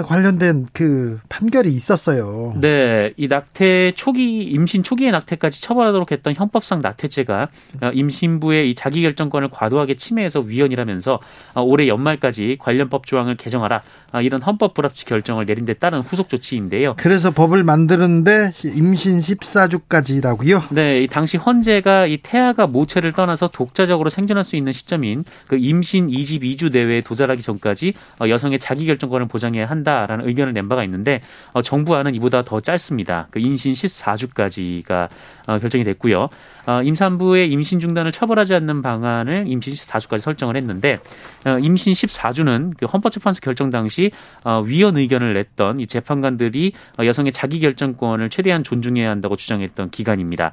관련된 0.06 0.68
그 0.72 1.20
판결이 1.30 1.70
있었어요. 1.70 2.54
네, 2.60 3.14
이 3.18 3.28
낙태 3.28 3.94
초기 3.96 4.44
임신 4.44 4.84
초기의 4.84 5.12
낙태까지 5.12 5.62
처벌하도록 5.62 6.12
했던 6.12 6.34
현법상 6.36 6.82
낙태죄가 6.82 7.50
어, 7.82 7.92
임신부의 7.94 8.70
이 8.70 8.76
자기결정권을 8.76 9.50
과도하게 9.50 9.96
침해해서 9.96 10.40
위헌이라면서 10.40 11.20
어, 11.56 11.62
올해 11.62 11.88
연말까지 11.88 12.58
관련법 12.60 13.06
조항을 13.06 13.36
개정하라 13.36 13.82
아, 14.12 14.22
이런 14.22 14.42
헌법 14.42 14.74
불합치 14.74 15.06
결정을 15.06 15.46
내린 15.46 15.66
데 15.66 15.74
따른 15.74 16.00
후속 16.02 16.30
조치인데요. 16.30 16.96
그래서 16.98 17.32
법을 17.32 17.64
만드는데 17.64 18.52
임신 18.76 19.20
14주까지라고요? 19.20 20.74
네, 20.74 21.02
이 21.02 21.08
당시 21.08 21.38
헌재가 21.38 22.08
이 22.08 22.18
태아가 22.18 22.68
모체를 22.68 23.12
떠나서 23.14 23.50
독자적으로 23.50 24.10
생존할 24.10 24.44
수 24.44 24.56
있는 24.56 24.72
시점인 24.72 25.26
그 25.48 25.58
임신 25.58 26.08
22주 26.08 26.72
내외에 26.72 27.02
도달하기 27.02 27.42
전까지 27.42 27.94
어, 28.20 28.30
여성의 28.30 28.60
자기결정권을 28.60 29.28
보장해야 29.28 29.68
한 29.68 29.79
한다라는 29.80 30.28
의견을 30.28 30.54
낸 30.54 30.70
바가 30.70 30.84
있는데 30.84 31.22
어, 31.54 31.62
정부안은 31.62 32.16
이보다 32.16 32.44
더 32.44 32.60
짧습니다. 32.60 33.28
그 33.32 33.40
임신 33.40 33.74
14주까지가 33.74 35.10
어, 35.48 35.60
결정이 35.60 35.84
됐고요. 35.84 36.30
어, 36.66 36.84
임산부의 36.84 37.50
임신 37.52 37.80
중단을 37.80 38.12
처벌하지 38.12 38.54
않는 38.56 38.82
방안을 38.82 39.46
임신 39.48 39.74
14주까지 39.74 40.20
설정을 40.20 40.56
했는데 40.56 41.00
어, 41.46 41.58
임신 41.60 41.94
14주는 41.94 42.74
그 42.78 42.86
헌법재판소 42.86 43.42
결정 43.42 43.70
당시 43.70 44.12
어, 44.44 44.62
위헌 44.62 44.98
의견을 44.98 45.34
냈던 45.34 45.80
이 45.80 45.88
재판관들이 45.88 46.74
어, 47.00 47.06
여성의 47.06 47.32
자기 47.32 47.60
결정권을 47.60 48.30
최대한 48.30 48.64
존중해야 48.64 49.10
한다고 49.10 49.36
주장했던 49.36 49.90
기간입니다. 49.90 50.52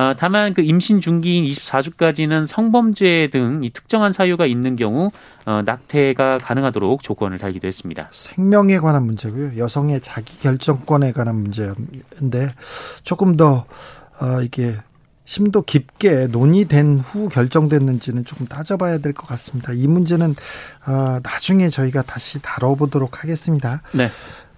어, 0.00 0.14
다만 0.16 0.54
그 0.54 0.62
임신 0.62 1.02
중기인 1.02 1.44
24주까지는 1.44 2.46
성범죄 2.46 3.28
등 3.32 3.60
이 3.62 3.70
특정한 3.70 4.12
사유가 4.12 4.46
있는 4.46 4.74
경우 4.76 5.10
어, 5.44 5.60
낙태가 5.62 6.38
가능하도록 6.38 7.02
조건을 7.02 7.36
달기도 7.36 7.68
했습니다. 7.68 8.08
생명에 8.10 8.78
관한 8.78 9.04
문제고요. 9.04 9.58
여성의 9.58 10.00
자기 10.00 10.38
결정권에 10.38 11.12
관한 11.12 11.36
문제인데 11.36 12.54
조금 13.02 13.36
더 13.36 13.66
어, 14.22 14.40
이게 14.42 14.76
심도 15.26 15.60
깊게 15.62 16.28
논의된 16.28 17.00
후 17.00 17.28
결정됐는지는 17.28 18.24
조금 18.24 18.46
따져봐야 18.46 18.98
될 18.98 19.12
것 19.12 19.26
같습니다. 19.26 19.72
이 19.74 19.86
문제는 19.86 20.30
어, 20.88 21.20
나중에 21.22 21.68
저희가 21.68 22.00
다시 22.02 22.40
다뤄보도록 22.40 23.22
하겠습니다. 23.22 23.82
네. 23.92 24.08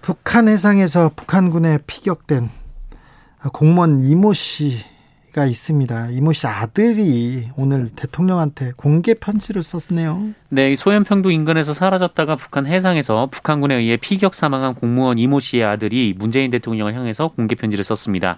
북한 0.01 0.47
해상에서 0.47 1.11
북한군에 1.15 1.79
피격된 1.85 2.49
공무원 3.51 4.01
이모 4.03 4.33
씨 4.33 4.77
가 5.33 5.47
있습니다. 5.47 6.09
이모 6.11 6.31
씨 6.31 6.45
아들이 6.45 7.49
오늘 7.57 7.89
대통령한테 7.89 8.71
공개 8.77 9.15
편지를 9.15 9.63
썼네요. 9.63 10.33
네, 10.49 10.75
소연평도 10.75 11.31
인근에서 11.31 11.73
사라졌다가 11.73 12.35
북한 12.35 12.67
해상에서 12.67 13.29
북한군에 13.31 13.75
의해 13.75 13.97
피격 13.97 14.35
사망한 14.35 14.75
공무원 14.75 15.17
이모 15.17 15.39
씨의 15.39 15.63
아들이 15.63 16.13
문재인 16.15 16.51
대통령을 16.51 16.93
향해서 16.93 17.29
공개 17.29 17.55
편지를 17.55 17.83
썼습니다. 17.83 18.37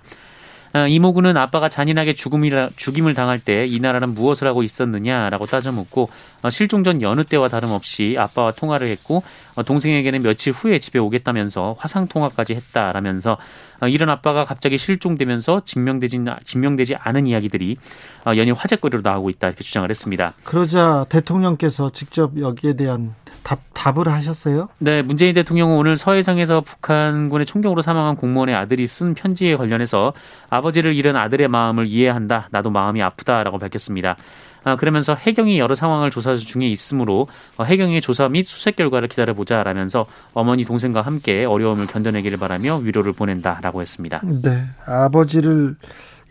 아, 0.72 0.88
이모군은 0.88 1.38
아빠가 1.38 1.70
잔인하게 1.70 2.16
죽음이라, 2.16 2.72
죽임을 2.76 3.14
당할 3.14 3.40
때 3.40 3.66
이 3.66 3.80
나라는 3.80 4.14
무엇을 4.14 4.46
하고 4.46 4.62
있었느냐라고 4.62 5.46
따져 5.46 5.72
묻고 5.72 6.04
어, 6.04 6.35
실종 6.50 6.84
전 6.84 7.02
여느 7.02 7.24
때와 7.24 7.48
다름없이 7.48 8.16
아빠와 8.18 8.52
통화를 8.52 8.88
했고 8.88 9.24
어, 9.56 9.64
동생에게는 9.64 10.22
며칠 10.22 10.52
후에 10.54 10.80
집에 10.80 11.00
오겠다면서 11.00 11.76
화상 11.78 12.08
통화까지 12.08 12.56
했다라면서 12.56 13.38
어, 13.82 13.88
이런 13.88 14.10
아빠가 14.10 14.46
갑자기 14.46 14.78
실종되면서 14.78 15.62
증명되지 15.66 16.26
증명되지 16.44 16.96
않은 16.96 17.28
이야기들이 17.28 17.78
어, 18.26 18.36
연일 18.36 18.54
화제거리로 18.54 19.02
나오고 19.04 19.30
있다 19.30 19.48
이렇게 19.48 19.64
주장을 19.64 19.90
했습니다. 19.90 20.34
그러자 20.44 21.06
대통령께서 21.10 21.92
직접 21.92 22.40
여기에 22.40 22.74
대한 22.74 23.16
답, 23.44 23.60
답을 23.74 24.08
하셨어요? 24.08 24.70
네, 24.80 25.02
문재인 25.04 25.36
대통령은 25.36 25.78
오늘 25.78 25.98
서해상에서 25.98 26.62
북한군의 26.62 27.46
총격으로 27.46 27.82
사망한 27.82 28.16
공무원의 28.16 28.56
아들이 28.56 28.88
쓴 28.88 29.14
편지에 29.14 29.56
관련해서 29.56 30.14
아버지를 30.50 30.96
잃은 30.96 31.16
아들의 31.16 31.48
마음을 31.48 31.86
이해한다. 31.88 32.50
나도 32.52 32.72
마음이 32.72 33.02
아프다라고 33.04 33.60
밝혔습니다. 33.60 34.18
아, 34.66 34.76
그러면서 34.76 35.14
해경이 35.14 35.60
여러 35.60 35.76
상황을 35.76 36.10
조사 36.10 36.36
중에 36.36 36.68
있으므로 36.68 37.28
어, 37.56 37.64
해경의 37.64 38.02
조사 38.02 38.28
및 38.28 38.48
수색 38.48 38.76
결과를 38.76 39.08
기다려보자 39.08 39.62
라면서 39.62 40.08
어머니 40.34 40.66
동생과 40.66 41.02
함께 41.02 41.46
어려움을 41.46 41.86
견뎌내기를 41.86 42.40
바라며 42.40 42.78
위로를 42.78 43.14
보낸다라고 43.14 43.82
했습니다. 43.82 44.22
네, 44.24 44.66
아버지를 44.88 45.76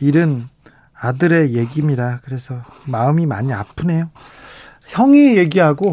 잃은 0.01 0.49
아들의 1.01 1.55
얘기입니다. 1.55 2.21
그래서 2.25 2.57
마음이 2.89 3.27
많이 3.27 3.53
아프네요. 3.53 4.11
형이 4.89 5.39
얘기하고 5.39 5.93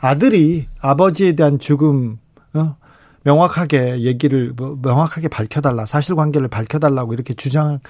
아들이 0.00 0.68
아버지에 0.80 1.32
대한 1.32 1.58
죽음 1.58 2.18
어? 2.54 2.76
명확하게 3.24 4.00
얘기를 4.02 4.52
뭐 4.56 4.78
명확하게 4.80 5.26
밝혀달라 5.26 5.86
사실관계를 5.86 6.46
밝혀달라고 6.48 7.14
이렇게 7.14 7.34
주장할 7.34 7.80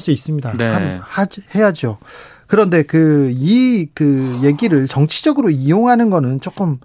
수 0.00 0.10
있습니다. 0.10 0.54
네. 0.54 0.98
하, 1.00 1.26
해야죠. 1.54 1.98
그런데 2.48 2.82
그 2.82 3.30
이그 3.30 3.92
그 3.94 4.40
얘기를 4.42 4.88
정치적으로 4.88 5.50
이용하는 5.50 6.10
거는 6.10 6.40
조금 6.40 6.80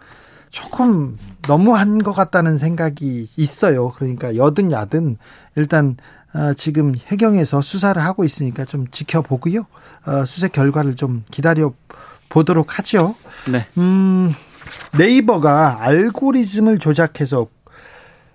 조금 0.51 1.17
너무한 1.47 2.03
것 2.03 2.13
같다는 2.13 2.57
생각이 2.59 3.27
있어요. 3.35 3.89
그러니까 3.91 4.35
여든 4.35 4.71
야든 4.71 5.17
일단 5.55 5.97
어, 6.33 6.53
지금 6.55 6.93
해경에서 7.07 7.61
수사를 7.61 8.01
하고 8.01 8.23
있으니까 8.23 8.65
좀 8.65 8.87
지켜보고요. 8.91 9.65
어, 10.05 10.25
수색 10.25 10.51
결과를 10.51 10.95
좀 10.95 11.23
기다려 11.31 11.73
보도록 12.29 12.77
하죠. 12.77 13.15
네. 13.49 13.67
음, 13.77 14.33
네이버가 14.97 15.77
알고리즘을 15.81 16.79
조작해서 16.79 17.47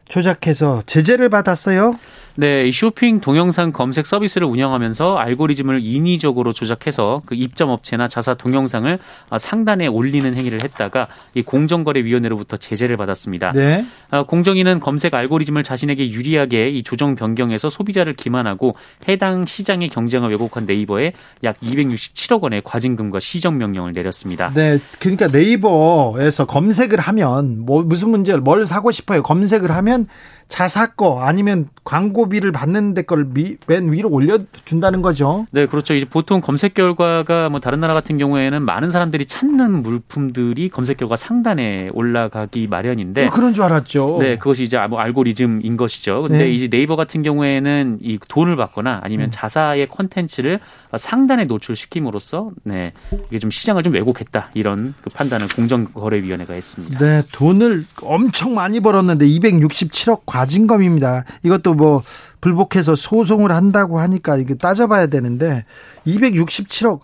조작해서 0.08 0.82
제재를 0.86 1.28
받았어요. 1.28 1.98
네, 2.40 2.70
쇼핑 2.70 3.20
동영상 3.20 3.72
검색 3.72 4.06
서비스를 4.06 4.46
운영하면서 4.46 5.16
알고리즘을 5.16 5.80
인위적으로 5.82 6.52
조작해서 6.52 7.20
그 7.26 7.34
입점 7.34 7.68
업체나 7.68 8.06
자사 8.06 8.34
동영상을 8.34 8.96
상단에 9.36 9.88
올리는 9.88 10.32
행위를 10.32 10.62
했다가 10.62 11.08
이 11.34 11.42
공정거래위원회로부터 11.42 12.56
제재를 12.56 12.96
받았습니다. 12.96 13.50
네. 13.56 13.84
아, 14.12 14.22
공정위는 14.22 14.78
검색 14.78 15.14
알고리즘을 15.14 15.64
자신에게 15.64 16.12
유리하게 16.12 16.68
이 16.68 16.84
조정 16.84 17.16
변경해서 17.16 17.70
소비자를 17.70 18.12
기만하고 18.12 18.76
해당 19.08 19.44
시장의 19.44 19.88
경쟁을 19.88 20.30
왜곡한 20.30 20.64
네이버에 20.64 21.14
약 21.42 21.58
267억 21.58 22.42
원의 22.42 22.62
과징금과 22.62 23.18
시정 23.18 23.58
명령을 23.58 23.90
내렸습니다. 23.94 24.52
네, 24.54 24.78
그러니까 25.00 25.26
네이버에서 25.26 26.46
검색을 26.46 27.00
하면 27.00 27.66
뭐 27.66 27.82
무슨 27.82 28.10
문제를 28.10 28.42
뭘 28.42 28.64
사고 28.64 28.92
싶어요. 28.92 29.24
검색을 29.24 29.72
하면 29.72 30.06
자사 30.48 30.94
거 30.94 31.20
아니면 31.20 31.68
광고비를 31.84 32.52
받는 32.52 32.94
데 32.94 33.02
걸 33.02 33.28
맨 33.68 33.92
위로 33.92 34.08
올려준다는 34.10 35.02
거죠. 35.02 35.46
네, 35.50 35.66
그렇죠. 35.66 35.94
이제 35.94 36.06
보통 36.08 36.40
검색 36.40 36.74
결과가 36.74 37.48
뭐 37.50 37.60
다른 37.60 37.80
나라 37.80 37.92
같은 37.94 38.16
경우에는 38.18 38.62
많은 38.62 38.88
사람들이 38.90 39.26
찾는 39.26 39.82
물품들이 39.82 40.70
검색 40.70 40.96
결과 40.96 41.16
상단에 41.16 41.90
올라가기 41.92 42.66
마련인데 42.68 43.22
뭐 43.22 43.30
그런 43.30 43.52
줄 43.54 43.64
알았죠. 43.64 44.18
네, 44.20 44.38
그것이 44.38 44.62
이제 44.62 44.78
뭐 44.86 44.98
알고리즘인 45.00 45.76
것이죠. 45.76 46.22
근데 46.22 46.44
네. 46.44 46.50
이제 46.50 46.68
네이버 46.68 46.96
같은 46.96 47.22
경우에는 47.22 47.98
이 48.00 48.18
돈을 48.28 48.56
받거나 48.56 49.00
아니면 49.02 49.26
네. 49.26 49.30
자사의 49.30 49.86
콘텐츠를 49.88 50.60
상단에 50.96 51.44
노출시킴으로써 51.44 52.50
네, 52.64 52.92
이게 53.28 53.38
좀 53.38 53.50
시장을 53.50 53.82
좀 53.82 53.92
왜곡했다 53.92 54.50
이런 54.54 54.94
그 55.02 55.10
판단을 55.10 55.48
공정거래위원회가 55.48 56.54
했습니다. 56.54 56.98
네, 56.98 57.22
돈을 57.32 57.84
엄청 58.02 58.54
많이 58.54 58.80
벌었는데 58.80 59.26
267억 59.26 60.22
과징금입니다. 60.24 61.24
이것도 61.42 61.74
뭐 61.74 62.02
불복해서 62.40 62.94
소송을 62.94 63.52
한다고 63.52 63.98
하니까 63.98 64.36
이게 64.36 64.54
따져봐야 64.54 65.08
되는데 65.08 65.64
267억 66.06 67.00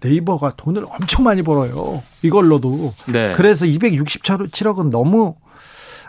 네이버가 0.00 0.54
돈을 0.56 0.84
엄청 0.88 1.24
많이 1.24 1.42
벌어요. 1.42 2.02
이걸로도. 2.22 2.94
네. 3.12 3.32
그래서 3.34 3.66
267억은 3.66 4.90
너무 4.90 5.36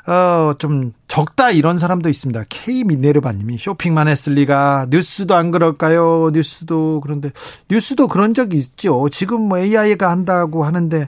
어, 0.05 0.53
좀 0.59 0.93
적다 1.07 1.51
이런 1.51 1.79
사람도 1.79 2.09
있습니다. 2.09 2.43
K 2.49 2.83
미네르바님이 2.83 3.57
쇼핑만 3.57 4.07
했을 4.07 4.33
리가 4.33 4.87
뉴스도 4.89 5.35
안 5.35 5.51
그럴까요? 5.51 6.29
뉴스도 6.33 6.99
그런데 7.01 7.31
뉴스도 7.69 8.07
그런 8.07 8.33
적이 8.33 8.57
있죠. 8.57 9.07
지금 9.09 9.41
뭐 9.47 9.57
AI가 9.59 10.11
한다고 10.11 10.63
하는데 10.65 11.07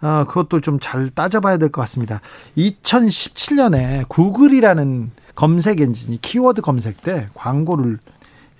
어, 0.00 0.24
그것도 0.28 0.60
좀 0.60 0.78
잘 0.78 1.10
따져봐야 1.10 1.56
될 1.56 1.70
것 1.70 1.80
같습니다. 1.82 2.20
2017년에 2.56 4.08
구글이라는 4.08 5.10
검색 5.34 5.80
엔진이 5.80 6.20
키워드 6.20 6.62
검색 6.62 7.02
때 7.02 7.28
광고를 7.34 7.98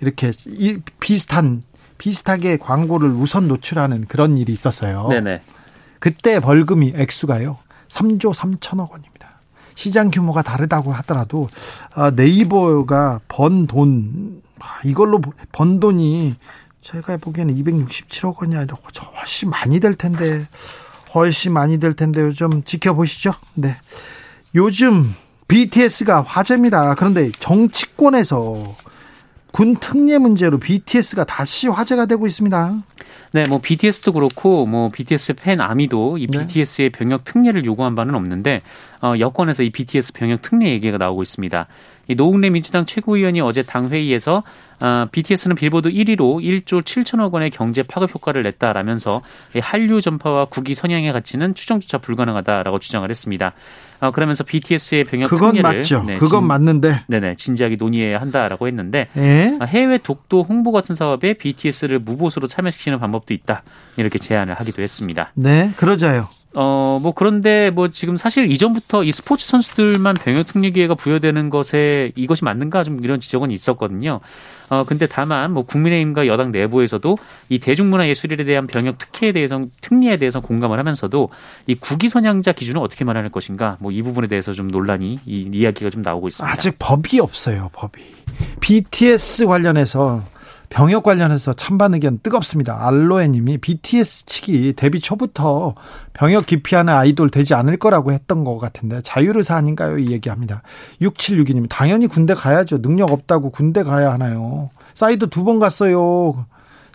이렇게 0.01 0.31
비슷한 0.99 1.63
비슷하게 1.97 2.57
광고를 2.57 3.09
우선 3.09 3.47
노출하는 3.47 4.05
그런 4.07 4.37
일이 4.37 4.53
있었어요. 4.53 5.07
네네. 5.09 5.41
그때 5.99 6.39
벌금이 6.39 6.93
액수가요. 6.95 7.57
3조 7.89 8.33
3천억 8.33 8.91
원입니다. 8.91 9.18
시장 9.79 10.11
규모가 10.11 10.41
다르다고 10.41 10.91
하더라도 10.91 11.47
아, 11.93 12.11
네이버가 12.11 13.21
번 13.29 13.65
돈, 13.65 14.41
아, 14.59 14.79
이걸로 14.83 15.21
번 15.53 15.79
돈이 15.79 16.35
제가 16.81 17.15
보기에는 17.15 17.55
267억 17.55 18.41
원이 18.41 18.57
아니라 18.57 18.75
훨씬 19.15 19.49
많이 19.49 19.79
될 19.79 19.95
텐데 19.95 20.45
훨씬 21.15 21.53
많이 21.53 21.79
될 21.79 21.93
텐데요. 21.93 22.33
좀 22.33 22.61
지켜보시죠. 22.63 23.33
네. 23.53 23.77
요즘 24.53 25.15
BTS가 25.47 26.23
화제입니다. 26.23 26.93
그런데 26.95 27.31
정치권에서 27.39 28.75
군 29.53 29.77
특례 29.77 30.17
문제로 30.17 30.57
BTS가 30.57 31.23
다시 31.23 31.69
화제가 31.69 32.05
되고 32.05 32.27
있습니다. 32.27 32.83
네, 33.31 33.43
뭐 33.47 33.59
BTS도 33.61 34.13
그렇고 34.13 34.65
뭐 34.65 34.89
BTS 34.89 35.35
팬 35.35 35.61
아미도 35.61 36.17
이 36.17 36.27
네. 36.27 36.39
BTS의 36.39 36.89
병역 36.89 37.23
특례를 37.23 37.65
요구한 37.65 37.95
바는 37.95 38.15
없는데 38.15 38.61
어, 39.01 39.13
여권에서 39.19 39.63
이 39.63 39.69
BTS 39.69 40.13
병역 40.13 40.41
특례 40.41 40.69
얘기가 40.69 40.97
나오고 40.97 41.21
있습니다. 41.23 41.67
이 42.09 42.15
노웅래 42.15 42.49
민주당 42.49 42.87
최고위원이 42.87 43.39
어제 43.39 43.61
당 43.61 43.89
회의에서 43.89 44.43
어, 44.81 45.05
BTS는 45.11 45.55
빌보드 45.55 45.89
1위로 45.89 46.17
1조 46.17 46.81
7천억 46.81 47.31
원의 47.31 47.51
경제 47.51 47.83
파급 47.83 48.15
효과를 48.15 48.43
냈다라면서 48.43 49.21
한류 49.61 50.01
전파와 50.01 50.45
국위 50.45 50.73
선양의 50.73 51.13
가치는 51.13 51.53
추정조차 51.53 51.99
불가능하다라고 51.99 52.79
주장을 52.79 53.07
했습니다. 53.07 53.53
어, 53.99 54.11
그러면서 54.11 54.43
BTS의 54.43 55.03
병역 55.03 55.29
그건 55.29 55.53
특례를 55.53 55.79
맞죠. 55.79 56.03
네, 56.03 56.15
그건 56.15 56.41
진, 56.41 56.47
맞는데 56.47 57.01
네네 57.07 57.35
진지하게 57.35 57.75
논의해야 57.75 58.19
한다라고 58.19 58.67
했는데 58.67 59.07
에? 59.15 59.21
예? 59.21 59.59
해외 59.67 59.99
독도 59.99 60.43
홍보 60.43 60.71
같은 60.71 60.95
사업에 60.95 61.33
BTS를 61.33 61.99
무보수로 61.99 62.47
참여시키는 62.47 62.99
방법도 62.99 63.35
있다 63.35 63.61
이렇게 63.97 64.17
제안을 64.17 64.55
하기도 64.55 64.81
했습니다. 64.81 65.31
네, 65.35 65.73
그러자요. 65.75 66.29
어, 66.55 66.99
뭐 67.01 67.11
그런데 67.13 67.69
뭐 67.69 67.89
지금 67.89 68.17
사실 68.17 68.51
이전부터 68.51 69.03
이 69.03 69.11
스포츠 69.11 69.45
선수들만 69.45 70.15
병역 70.15 70.47
특례 70.47 70.71
기회가 70.71 70.95
부여되는 70.95 71.49
것에 71.51 72.11
이것이 72.15 72.43
맞는가 72.43 72.83
좀 72.83 73.03
이런 73.03 73.19
지적은 73.19 73.51
있었거든요. 73.51 74.19
어, 74.69 74.83
근데 74.83 75.07
다만 75.07 75.51
뭐 75.51 75.63
국민의힘과 75.63 76.27
여당 76.27 76.51
내부에서도 76.51 77.17
이 77.49 77.59
대중문화 77.59 78.07
예술에 78.07 78.43
대한 78.43 78.67
병역 78.67 78.97
특혜에 78.97 79.31
대해서 79.31 79.65
특례에 79.81 80.17
대해서 80.17 80.39
공감을 80.39 80.77
하면서도 80.79 81.29
이 81.67 81.75
국위 81.75 82.07
선양자 82.09 82.51
기준을 82.53 82.81
어떻게 82.81 83.03
말할 83.05 83.29
것인가 83.29 83.77
뭐 83.79 83.89
이 83.99 84.01
부분에 84.01 84.27
대해서 84.27 84.53
좀 84.53 84.69
논란이 84.69 85.19
이 85.25 85.49
이야기가 85.51 85.89
좀 85.89 86.01
나오고 86.01 86.29
있습니다. 86.29 86.53
아직 86.53 86.75
법이 86.79 87.19
없어요, 87.19 87.69
법이. 87.73 88.01
BTS 88.61 89.45
관련해서 89.45 90.23
병역 90.69 91.03
관련해서 91.03 91.53
찬반 91.53 91.95
의견 91.95 92.19
뜨겁습니다. 92.21 92.85
알로에님이 92.87 93.57
BTS 93.57 94.25
측이 94.27 94.73
데뷔 94.75 94.99
초부터 94.99 95.73
병역 96.13 96.45
기피하는 96.45 96.93
아이돌 96.93 97.31
되지 97.31 97.55
않을 97.55 97.77
거라고 97.77 98.11
했던 98.11 98.43
것 98.43 98.59
같은데 98.59 99.01
자유의사 99.01 99.55
아닌가요? 99.55 99.97
이 99.97 100.11
얘기합니다. 100.11 100.61
6762님 101.01 101.65
당연히 101.69 102.05
군대 102.07 102.33
가야죠. 102.35 102.81
능력 102.81 103.11
없다고 103.11 103.49
군대 103.51 103.81
가야 103.83 104.11
하나요? 104.13 104.69
싸이도 104.93 105.27
두 105.27 105.43
번 105.43 105.57
갔어요. 105.59 106.45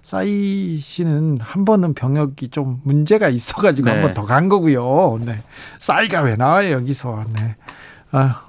싸이 0.02 0.76
씨는 0.76 1.38
한 1.40 1.64
번은 1.64 1.94
병역이 1.94 2.50
좀 2.50 2.80
문제가 2.84 3.28
있어가지고 3.30 3.86
네. 3.86 3.92
한번 3.92 4.14
더 4.14 4.22
간 4.24 4.48
거고요. 4.50 5.18
네. 5.24 5.42
싸이가 5.78 6.20
왜 6.20 6.36
나와요 6.36 6.72
여기서? 6.72 7.24
네. 7.34 7.56
아, 8.12 8.42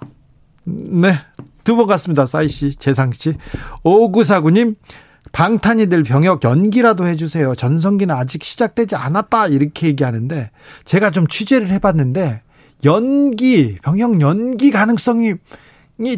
네. 0.65 1.15
두 1.63 1.75
번 1.77 1.87
갔습니다. 1.87 2.25
싸이 2.27 2.47
씨, 2.49 2.75
재상 2.75 3.11
씨. 3.11 3.33
5949님, 3.83 4.75
방탄이 5.31 5.87
될 5.87 6.03
병역 6.03 6.43
연기라도 6.43 7.07
해주세요. 7.07 7.55
전성기는 7.55 8.13
아직 8.13 8.43
시작되지 8.43 8.95
않았다. 8.95 9.47
이렇게 9.47 9.87
얘기하는데 9.87 10.51
제가 10.85 11.11
좀 11.11 11.27
취재를 11.27 11.69
해봤는데 11.69 12.41
연기, 12.83 13.77
병역 13.83 14.21
연기 14.21 14.71
가능성이 14.71 15.33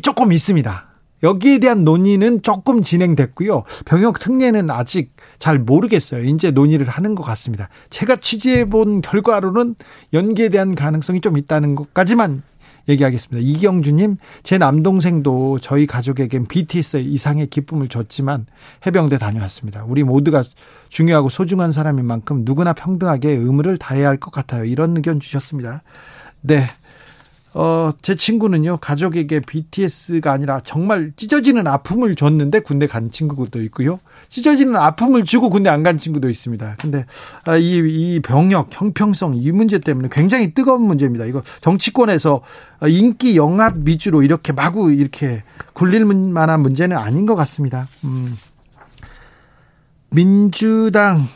조금 0.01 0.31
있습니다. 0.31 0.85
여기에 1.23 1.59
대한 1.59 1.83
논의는 1.83 2.43
조금 2.43 2.83
진행됐고요. 2.83 3.63
병역 3.85 4.19
특례는 4.19 4.69
아직 4.69 5.15
잘 5.39 5.57
모르겠어요. 5.57 6.23
이제 6.23 6.51
논의를 6.51 6.87
하는 6.87 7.15
것 7.15 7.23
같습니다. 7.23 7.69
제가 7.89 8.17
취재해 8.17 8.69
본 8.69 9.01
결과로는 9.01 9.75
연기에 10.13 10.49
대한 10.49 10.75
가능성이 10.75 11.21
좀 11.21 11.37
있다는 11.37 11.73
것까지만 11.73 12.43
얘기하겠습니다. 12.87 13.45
이경주님, 13.47 14.17
제 14.43 14.57
남동생도 14.57 15.59
저희 15.59 15.85
가족에겐 15.85 16.45
BTS 16.45 16.97
이상의 16.97 17.47
기쁨을 17.47 17.87
줬지만 17.89 18.45
해병대 18.85 19.17
다녀왔습니다. 19.17 19.83
우리 19.87 20.03
모두가 20.03 20.43
중요하고 20.89 21.29
소중한 21.29 21.71
사람인 21.71 22.05
만큼 22.05 22.43
누구나 22.45 22.73
평등하게 22.73 23.31
의무를 23.31 23.77
다해야 23.77 24.07
할 24.07 24.17
것 24.17 24.31
같아요. 24.31 24.63
이런 24.65 24.95
의견 24.97 25.19
주셨습니다. 25.19 25.83
네. 26.41 26.67
어, 27.53 27.91
제 28.01 28.13
친구는요, 28.15 28.77
가족에게 28.77 29.39
BTS가 29.39 30.31
아니라 30.31 30.59
정말 30.63 31.11
찢어지는 31.15 31.65
아픔을 31.65 32.15
줬는데 32.15 32.59
군대 32.59 32.87
간 32.87 33.09
친구도 33.09 33.63
있고요. 33.63 33.99
찢어지는 34.29 34.75
아픔을 34.75 35.23
주고 35.23 35.49
군대 35.49 35.69
안 35.69 35.83
간 35.83 35.97
친구도 35.97 36.29
있습니다. 36.29 36.75
근데, 36.79 37.05
아, 37.45 37.55
이, 37.55 37.77
이 37.77 38.19
병역, 38.19 38.69
형평성, 38.71 39.35
이 39.35 39.51
문제 39.51 39.79
때문에 39.79 40.09
굉장히 40.11 40.53
뜨거운 40.53 40.81
문제입니다. 40.81 41.25
이거 41.25 41.43
정치권에서 41.61 42.41
인기 42.89 43.37
영합 43.37 43.75
위주로 43.85 44.23
이렇게 44.23 44.51
마구 44.51 44.91
이렇게 44.91 45.43
굴릴 45.73 46.03
만한 46.05 46.61
문제는 46.61 46.97
아닌 46.97 47.25
것 47.25 47.35
같습니다. 47.35 47.87
음. 48.03 48.37
민주당 50.09 51.27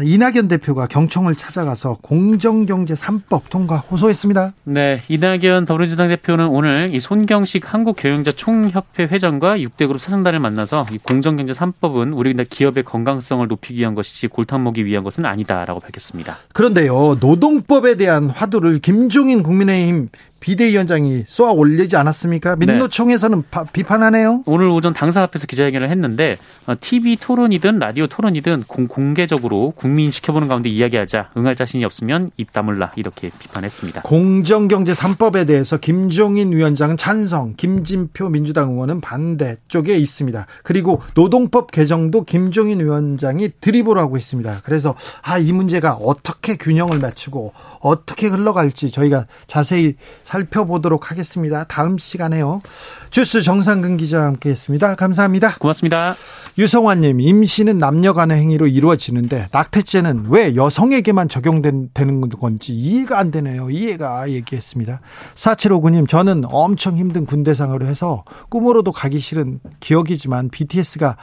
이낙연 0.00 0.48
대표가 0.48 0.86
경청을 0.86 1.34
찾아가서 1.34 1.98
공정경제 2.00 2.94
3법 2.94 3.50
통과 3.50 3.76
호소했습니다. 3.76 4.54
네, 4.64 4.98
이낙연 5.08 5.66
더불어민주당 5.66 6.08
대표는 6.08 6.48
오늘 6.48 6.94
이 6.94 7.00
손경식 7.00 7.72
한국경영자 7.72 8.32
총협회 8.32 9.04
회장과 9.04 9.58
6대 9.58 9.86
그룹 9.86 10.00
사장단을 10.00 10.38
만나서 10.38 10.86
이 10.92 10.98
공정경제 10.98 11.52
3법은 11.52 12.16
우리나라 12.16 12.46
기업의 12.48 12.84
건강성을 12.84 13.46
높이기 13.46 13.80
위한 13.80 13.94
것이지 13.94 14.28
골탕 14.28 14.64
먹기 14.64 14.86
위한 14.86 15.04
것은 15.04 15.26
아니다라고 15.26 15.80
밝혔습니다. 15.80 16.38
그런데요, 16.54 17.18
노동법에 17.20 17.96
대한 17.96 18.30
화두를 18.30 18.78
김종인 18.78 19.42
국민의힘 19.42 20.08
비대위원장이 20.42 21.24
쏘아 21.26 21.52
올리지 21.52 21.96
않았습니까? 21.96 22.56
네. 22.56 22.66
민노총에서는 22.66 23.42
네. 23.50 23.60
비판하네요. 23.72 24.42
오늘 24.46 24.68
오전 24.68 24.92
당사 24.92 25.22
앞에서 25.22 25.46
기자회견을 25.46 25.90
했는데 25.90 26.38
TV 26.80 27.14
어, 27.14 27.16
토론이든 27.20 27.78
라디오 27.78 28.06
토론이든 28.06 28.64
공, 28.66 29.14
개적으로 29.14 29.72
국민 29.76 30.10
시켜보는 30.10 30.48
가운데 30.48 30.68
이야기하자 30.68 31.30
응할 31.36 31.54
자신이 31.54 31.84
없으면 31.84 32.30
입 32.38 32.52
다물라 32.52 32.92
이렇게 32.96 33.30
비판했습니다. 33.38 34.02
공정경제 34.02 34.92
3법에 34.92 35.46
대해서 35.46 35.76
김종인 35.76 36.52
위원장은 36.52 36.96
찬성, 36.96 37.54
김진표 37.56 38.30
민주당 38.30 38.70
의원은 38.70 39.00
반대 39.02 39.56
쪽에 39.68 39.96
있습니다. 39.96 40.46
그리고 40.62 41.02
노동법 41.14 41.70
개정도 41.72 42.24
김종인 42.24 42.80
위원장이 42.80 43.50
드리블 43.60 43.98
하고 43.98 44.16
있습니다. 44.16 44.62
그래서 44.64 44.94
아 45.22 45.42
이 45.42 45.52
문제가 45.52 45.94
어떻게 45.94 46.56
균형을 46.56 46.98
맞추고 46.98 47.52
어떻게 47.80 48.28
흘러갈지 48.28 48.90
저희가 48.90 49.26
자세히 49.46 49.96
살펴보도록 50.32 51.10
하겠습니다. 51.10 51.64
다음 51.64 51.98
시간에요. 51.98 52.62
주스 53.10 53.42
정상근 53.42 53.98
기자와 53.98 54.24
함께했습니다. 54.24 54.94
감사합니다. 54.94 55.56
고맙습니다. 55.58 56.14
유성환님 56.56 57.20
임신은 57.20 57.78
남녀 57.78 58.14
간의 58.14 58.38
행위로 58.38 58.66
이루어지는데 58.66 59.48
낙태죄는 59.52 60.26
왜 60.28 60.54
여성에게만 60.56 61.28
적용되는 61.28 62.28
건지 62.30 62.74
이해가 62.74 63.18
안 63.18 63.30
되네요. 63.30 63.68
이해가 63.70 64.30
얘기했습니다. 64.30 65.00
4759님 65.34 66.08
저는 66.08 66.44
엄청 66.46 66.96
힘든 66.96 67.26
군대 67.26 67.52
생활을 67.52 67.86
해서 67.86 68.24
꿈으로도 68.48 68.92
가기 68.92 69.18
싫은 69.18 69.60
기억이지만 69.80 70.48
BTS가 70.48 71.16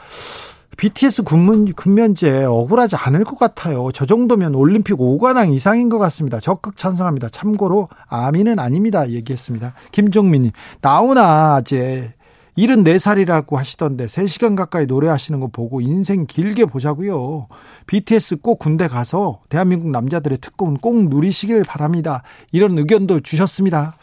BTS 0.80 1.24
군문, 1.24 1.74
군면제 1.74 2.44
억울하지 2.44 2.96
않을 2.96 3.24
것 3.24 3.38
같아요. 3.38 3.90
저 3.92 4.06
정도면 4.06 4.54
올림픽 4.54 4.94
5관왕 4.94 5.52
이상인 5.52 5.90
것 5.90 5.98
같습니다. 5.98 6.40
적극 6.40 6.78
찬성합니다. 6.78 7.28
참고로 7.28 7.90
아미는 8.08 8.58
아닙니다. 8.58 9.10
얘기했습니다. 9.10 9.74
김종민님, 9.92 10.52
나오나 10.80 11.60
제 11.66 12.14
74살이라고 12.56 13.56
하시던데 13.56 14.06
3시간 14.06 14.56
가까이 14.56 14.86
노래하시는 14.86 15.38
거 15.38 15.48
보고 15.48 15.82
인생 15.82 16.24
길게 16.26 16.64
보자고요. 16.64 17.48
BTS 17.86 18.38
꼭 18.38 18.58
군대 18.58 18.88
가서 18.88 19.42
대한민국 19.50 19.90
남자들의 19.90 20.38
특권은 20.38 20.78
꼭 20.78 21.08
누리시길 21.10 21.62
바랍니다. 21.64 22.22
이런 22.52 22.78
의견도 22.78 23.20
주셨습니다. 23.20 23.96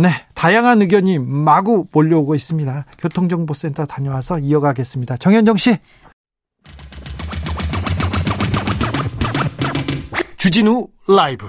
네, 0.00 0.10
다양한 0.34 0.80
의견이 0.80 1.18
마구 1.18 1.88
몰려오고 1.90 2.36
있습니다. 2.36 2.86
교통정보센터 2.98 3.86
다녀와서 3.86 4.38
이어가겠습니다. 4.38 5.16
정현정 5.16 5.56
씨. 5.56 5.76
주진우 10.36 10.86
라이브. 11.08 11.48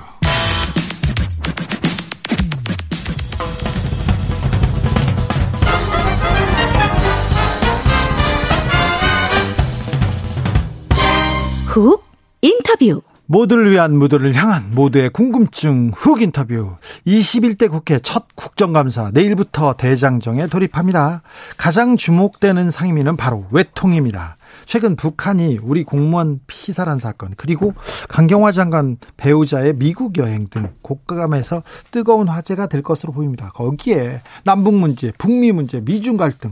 훅 11.67 12.03
인터뷰. 12.41 13.03
모두를 13.31 13.69
위한 13.69 13.95
무도를 13.95 14.33
향한 14.33 14.71
모두의 14.73 15.11
궁금증 15.11 15.91
훅 15.95 16.23
인터뷰 16.23 16.77
21대 17.05 17.69
국회 17.69 17.99
첫 17.99 18.25
국정감사 18.33 19.11
내일부터 19.13 19.73
대장정에 19.73 20.47
돌입합니다. 20.47 21.21
가장 21.55 21.95
주목되는 21.95 22.71
상임위는 22.71 23.17
바로 23.17 23.45
외통입니다. 23.51 24.37
최근 24.65 24.95
북한이 24.95 25.59
우리 25.61 25.83
공무원 25.83 26.39
피살한 26.47 26.97
사건 26.97 27.35
그리고 27.37 27.75
강경화 28.07 28.51
장관 28.51 28.97
배우자의 29.17 29.75
미국 29.75 30.17
여행 30.17 30.47
등 30.47 30.73
국감에서 30.81 31.61
뜨거운 31.91 32.29
화제가 32.29 32.65
될 32.65 32.81
것으로 32.81 33.13
보입니다. 33.13 33.51
거기에 33.51 34.23
남북 34.43 34.73
문제, 34.73 35.11
북미 35.19 35.51
문제, 35.51 35.81
미중 35.81 36.17
갈등 36.17 36.51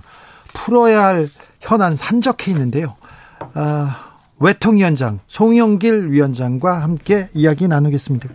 풀어야 0.54 1.06
할 1.06 1.30
현안 1.60 1.96
산적해 1.96 2.52
있는데요. 2.52 2.98
아, 3.56 4.07
외통위원장 4.40 5.20
송영길 5.28 6.12
위원장과 6.12 6.82
함께 6.84 7.28
이야기 7.34 7.68
나누겠습니다. 7.68 8.30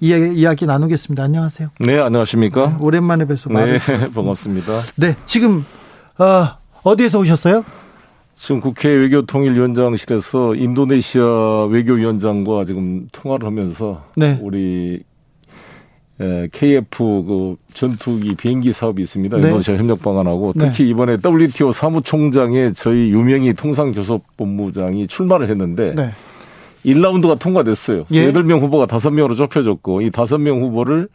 이야기, 0.00 0.66
나누겠습니다. 0.66 1.24
안녕하세요. 1.24 1.70
네, 1.80 1.98
안녕하십니까? 1.98 2.68
네, 2.68 2.76
오랜만에 2.80 3.24
뵈서 3.24 3.50
네, 3.50 3.78
반갑습니다. 4.14 4.80
네, 4.96 5.16
지금 5.26 5.64
어, 6.18 6.58
어디에서 6.84 7.18
오셨어요? 7.18 7.64
지금 8.36 8.60
국회 8.60 8.88
외교통일위원장실에서 8.90 10.54
인도네시아 10.54 11.64
외교위원장과 11.70 12.64
지금 12.66 13.08
통화를 13.10 13.46
하면서 13.46 14.04
네. 14.14 14.38
우리 14.42 15.02
KF 16.18 17.24
그 17.26 17.56
전투기 17.74 18.34
비행기 18.34 18.72
사업이 18.72 19.02
있습니다. 19.02 19.36
네. 19.36 19.42
인도네시아 19.42 19.76
협력 19.76 20.02
방안하고 20.02 20.54
네. 20.54 20.66
특히 20.66 20.84
네. 20.84 20.90
이번에 20.90 21.18
WTO 21.24 21.72
사무총장에 21.72 22.72
저희 22.72 23.10
유명희 23.10 23.52
통상교섭본부장이 23.54 25.06
출마를 25.06 25.48
했는데 25.48 25.94
네. 25.94 26.10
1라운드가 26.86 27.38
통과됐어요. 27.38 28.06
예. 28.12 28.32
8명 28.32 28.60
후보가 28.60 28.86
5명으로 28.86 29.36
좁혀졌고 29.36 30.02
이 30.02 30.10
5명 30.10 30.62
후보를 30.62 31.08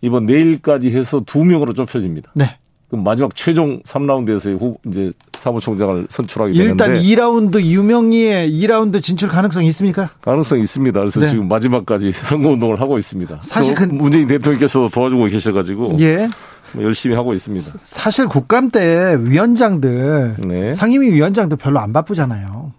이번 0.00 0.26
내일까지 0.26 0.90
해서 0.90 1.20
2명으로 1.20 1.76
좁혀집니다. 1.76 2.32
네. 2.34 2.56
그럼 2.92 3.04
마지막 3.04 3.34
최종 3.34 3.80
3라운드에서 3.84 4.60
후 4.60 4.76
이제 4.86 5.10
사무총장을 5.38 6.08
선출하게 6.10 6.52
되는데 6.52 6.70
일단 6.72 6.94
2라운드 7.02 7.64
유명희의 7.64 8.52
2라운드 8.52 9.02
진출 9.02 9.30
가능성이 9.30 9.66
있습니까? 9.68 10.10
가능성 10.20 10.58
있습니다. 10.58 11.00
그래서 11.00 11.20
네. 11.20 11.28
지금 11.28 11.48
마지막까지 11.48 12.12
선거 12.12 12.50
운동을 12.50 12.82
하고 12.82 12.98
있습니다. 12.98 13.38
사실 13.40 13.74
그 13.74 13.84
문재인 13.84 14.26
대통령께서 14.26 14.90
도와주고 14.92 15.24
계셔가지고 15.24 15.96
예. 16.00 16.28
뭐 16.74 16.84
열심히 16.84 17.16
하고 17.16 17.32
있습니다. 17.32 17.72
사실 17.84 18.28
국감 18.28 18.68
때 18.68 19.16
위원장들 19.18 20.36
네. 20.46 20.74
상임위 20.74 21.12
위원장들 21.12 21.56
별로 21.56 21.80
안 21.80 21.94
바쁘잖아요. 21.94 22.72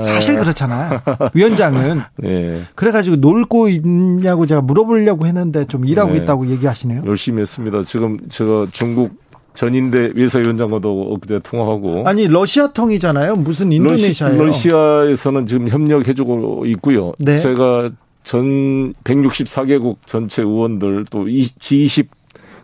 사실 0.00 0.36
아. 0.36 0.40
그렇잖아. 0.40 1.02
위원장은. 1.34 2.02
네. 2.18 2.62
그래가지고 2.74 3.16
놀고 3.16 3.68
있냐고 3.68 4.46
제가 4.46 4.60
물어보려고 4.62 5.26
했는데 5.26 5.64
좀 5.66 5.86
일하고 5.86 6.12
네. 6.12 6.18
있다고 6.18 6.48
얘기하시네요. 6.48 7.02
열심히 7.06 7.42
했습니다. 7.42 7.82
지금 7.82 8.18
제가 8.28 8.66
중국 8.72 9.23
전인대 9.54 10.10
외사위원장과도 10.14 11.16
그때 11.20 11.38
통화하고 11.38 12.02
아니 12.06 12.26
러시아 12.26 12.66
통이잖아요. 12.66 13.36
무슨 13.36 13.72
인도네시아예요? 13.72 14.42
러시, 14.42 14.70
아에서는 14.72 15.46
지금 15.46 15.68
협력해주고 15.68 16.66
있고요. 16.66 17.12
네. 17.18 17.36
제가 17.36 17.88
전 18.24 18.92
164개국 19.04 19.96
전체 20.06 20.42
의원들 20.42 21.06
또 21.10 21.24
G20 21.24 22.08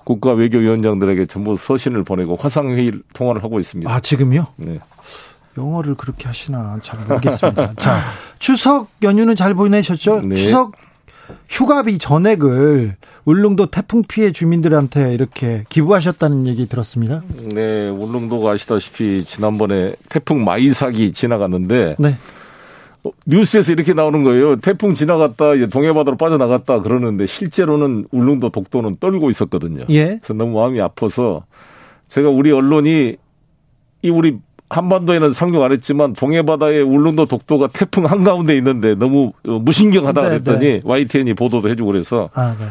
국가 0.05 0.33
외교위원장들에게 0.33 1.27
전부 1.27 1.57
서신을 1.57 2.03
보내고 2.03 2.37
화상회의 2.37 2.91
통화를 3.13 3.45
하고 3.45 3.61
있습니다. 3.61 3.91
아 3.91 4.01
지금요? 4.01 4.47
네. 4.57 4.81
영어를 5.57 5.95
그렇게 5.95 6.27
하시나 6.27 6.79
잘 6.83 6.99
모르겠습니다. 7.07 7.75
자 7.79 8.05
추석 8.41 8.89
연휴는 9.03 9.37
잘 9.37 9.55
보내셨죠? 9.55 10.23
네. 10.23 10.35
추석 10.35 10.73
휴가비 11.49 11.99
전액을 11.99 12.97
울릉도 13.25 13.67
태풍 13.67 14.03
피해 14.03 14.33
주민들한테 14.33 15.13
이렇게 15.15 15.65
기부하셨다는 15.69 16.47
얘기 16.47 16.67
들었습니다. 16.67 17.23
네, 17.55 17.89
울릉도가 17.89 18.53
아시다시피 18.53 19.25
지난번에 19.25 19.95
태풍 20.09 20.45
마이삭이 20.45 21.13
지나갔는데 21.13 21.97
네. 21.99 22.17
어, 23.05 23.11
뉴스에서 23.27 23.73
이렇게 23.73 23.95
나오는 23.95 24.23
거예요. 24.25 24.57
태풍 24.57 24.95
지나갔다, 24.95 25.67
동해바다로 25.71 26.17
빠져나갔다 26.17 26.83
그러는데 26.83 27.27
실제로는 27.27 28.07
울릉도 28.11 28.51
독도는 28.51 28.97
떨고 29.01 29.31
있었거든요. 29.31 29.85
예. 29.91 30.19
그래서 30.19 30.35
너무 30.35 30.59
마음이 30.59 30.81
아파서 30.81 31.45
제가 32.09 32.29
우리 32.29 32.53
언론이 32.53 33.17
이 34.03 34.11
우리 34.11 34.39
한반도에는 34.71 35.33
상륙 35.33 35.63
안 35.63 35.73
했지만 35.73 36.13
동해바다에 36.15 36.81
울릉도 36.81 37.27
독도가 37.27 37.67
태풍 37.73 38.07
한가운데 38.07 38.57
있는데 38.57 38.95
너무 38.95 39.33
어, 39.47 39.59
무신경하다 39.59 40.21
네, 40.23 40.29
그랬더니 40.29 40.59
네. 40.61 40.81
YTN이 40.85 41.35
보도도 41.35 41.69
해주고 41.69 41.91
그래서 41.91 42.31
아, 42.35 42.57
네. 42.59 42.67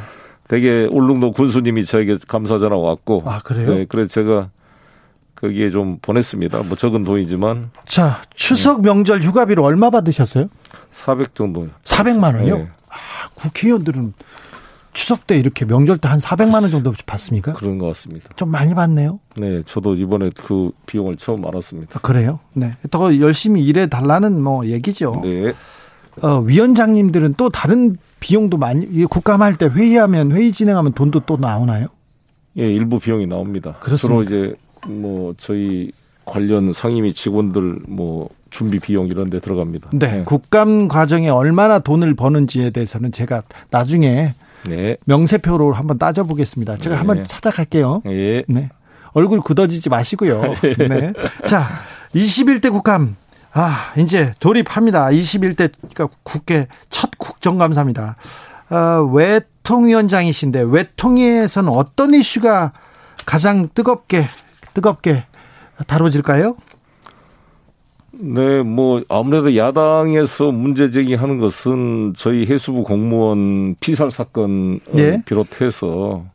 되게 0.47 0.87
울릉도 0.89 1.33
군수님이 1.33 1.85
저에게 1.85 2.17
감사 2.27 2.57
전화 2.57 2.75
왔고 2.77 3.23
아 3.25 3.39
그래요? 3.39 3.75
네, 3.75 3.85
그래서 3.87 4.09
제가 4.09 4.49
거기에 5.35 5.71
좀 5.71 5.99
보냈습니다. 6.01 6.63
뭐 6.63 6.75
적은 6.75 7.03
돈이지만. 7.05 7.71
자, 7.85 8.21
추석 8.35 8.81
명절 8.81 9.21
휴가비를 9.21 9.63
얼마 9.63 9.89
받으셨어요? 9.89 10.49
400 10.91 11.33
정도요. 11.33 11.69
400만 11.85 12.35
원이요? 12.35 12.57
네. 12.57 12.65
아, 12.89 13.29
국회의원들은 13.35 14.13
추석 14.93 15.27
때 15.27 15.37
이렇게 15.37 15.65
명절 15.65 15.97
때 15.99 16.07
한 16.07 16.19
400만 16.19 16.61
원 16.61 16.71
정도 16.71 16.91
받습니까? 17.05 17.53
그런 17.53 17.77
것 17.77 17.87
같습니다. 17.87 18.29
좀 18.35 18.49
많이 18.49 18.73
받네요. 18.73 19.19
네, 19.37 19.61
저도 19.65 19.93
이번에 19.95 20.31
그 20.35 20.71
비용을 20.87 21.17
처음 21.17 21.45
알았습니다. 21.45 21.91
아, 21.97 21.99
그래요? 22.01 22.39
네. 22.53 22.73
더 22.91 23.17
열심히 23.19 23.61
일해 23.63 23.87
달라는 23.87 24.41
뭐 24.41 24.65
얘기죠. 24.65 25.21
네. 25.23 25.53
어, 26.21 26.39
위원장님들은 26.39 27.35
또 27.37 27.49
다른 27.49 27.95
비용도 28.19 28.57
많이 28.57 29.05
국감할 29.05 29.55
때 29.57 29.67
회의하면 29.67 30.31
회의 30.33 30.51
진행하면 30.51 30.93
돈도 30.93 31.21
또 31.21 31.37
나오나요? 31.37 31.87
예, 32.57 32.63
일부 32.67 32.99
비용이 32.99 33.27
나옵니다. 33.27 33.75
그렇습니까? 33.79 34.25
주로 34.29 34.41
이제 34.43 34.55
뭐 34.87 35.33
저희 35.37 35.91
관련 36.25 36.73
상임위 36.73 37.13
직원들 37.13 37.79
뭐 37.87 38.29
준비 38.49 38.79
비용 38.79 39.07
이런 39.07 39.29
데 39.29 39.39
들어갑니다. 39.39 39.91
네. 39.93 40.17
네. 40.17 40.23
국감 40.23 40.87
과정에 40.87 41.29
얼마나 41.29 41.79
돈을 41.79 42.15
버는지에 42.15 42.71
대해서는 42.71 43.11
제가 43.11 43.43
나중에 43.69 44.33
네. 44.67 44.97
명세표로 45.05 45.73
한번 45.73 45.97
따져보겠습니다. 45.97 46.77
제가 46.77 46.95
네. 46.95 46.97
한번 46.97 47.25
찾아갈게요. 47.27 48.01
네. 48.05 48.43
네. 48.47 48.69
얼굴 49.13 49.41
굳어지지 49.41 49.89
마시고요. 49.89 50.41
네. 50.77 51.13
자, 51.45 51.79
21대 52.15 52.71
국감. 52.71 53.15
아, 53.51 53.93
이제 53.97 54.33
돌입합니다. 54.39 55.07
21대 55.07 55.71
그러니까 55.91 56.09
국회 56.23 56.67
첫 56.89 57.09
국정감사입니다. 57.17 58.15
어, 58.69 59.01
외통위원장이신데 59.11 60.61
외통위에서는 60.67 61.69
어떤 61.69 62.13
이슈가 62.13 62.71
가장 63.25 63.69
뜨겁게 63.73 64.25
뜨겁게 64.73 65.25
다뤄질까요? 65.87 66.55
네, 68.21 68.61
뭐 68.63 69.01
아무래도 69.07 69.55
야당에서 69.55 70.51
문제 70.51 70.89
제기하는 70.89 71.37
것은 71.37 72.13
저희 72.15 72.45
해수부 72.45 72.83
공무원 72.83 73.75
피살 73.79 74.11
사건 74.11 74.81
예? 74.97 75.21
비롯해서 75.25 76.25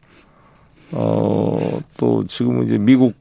어또 0.92 2.26
지금은 2.26 2.66
이제 2.66 2.78
미국 2.78 3.14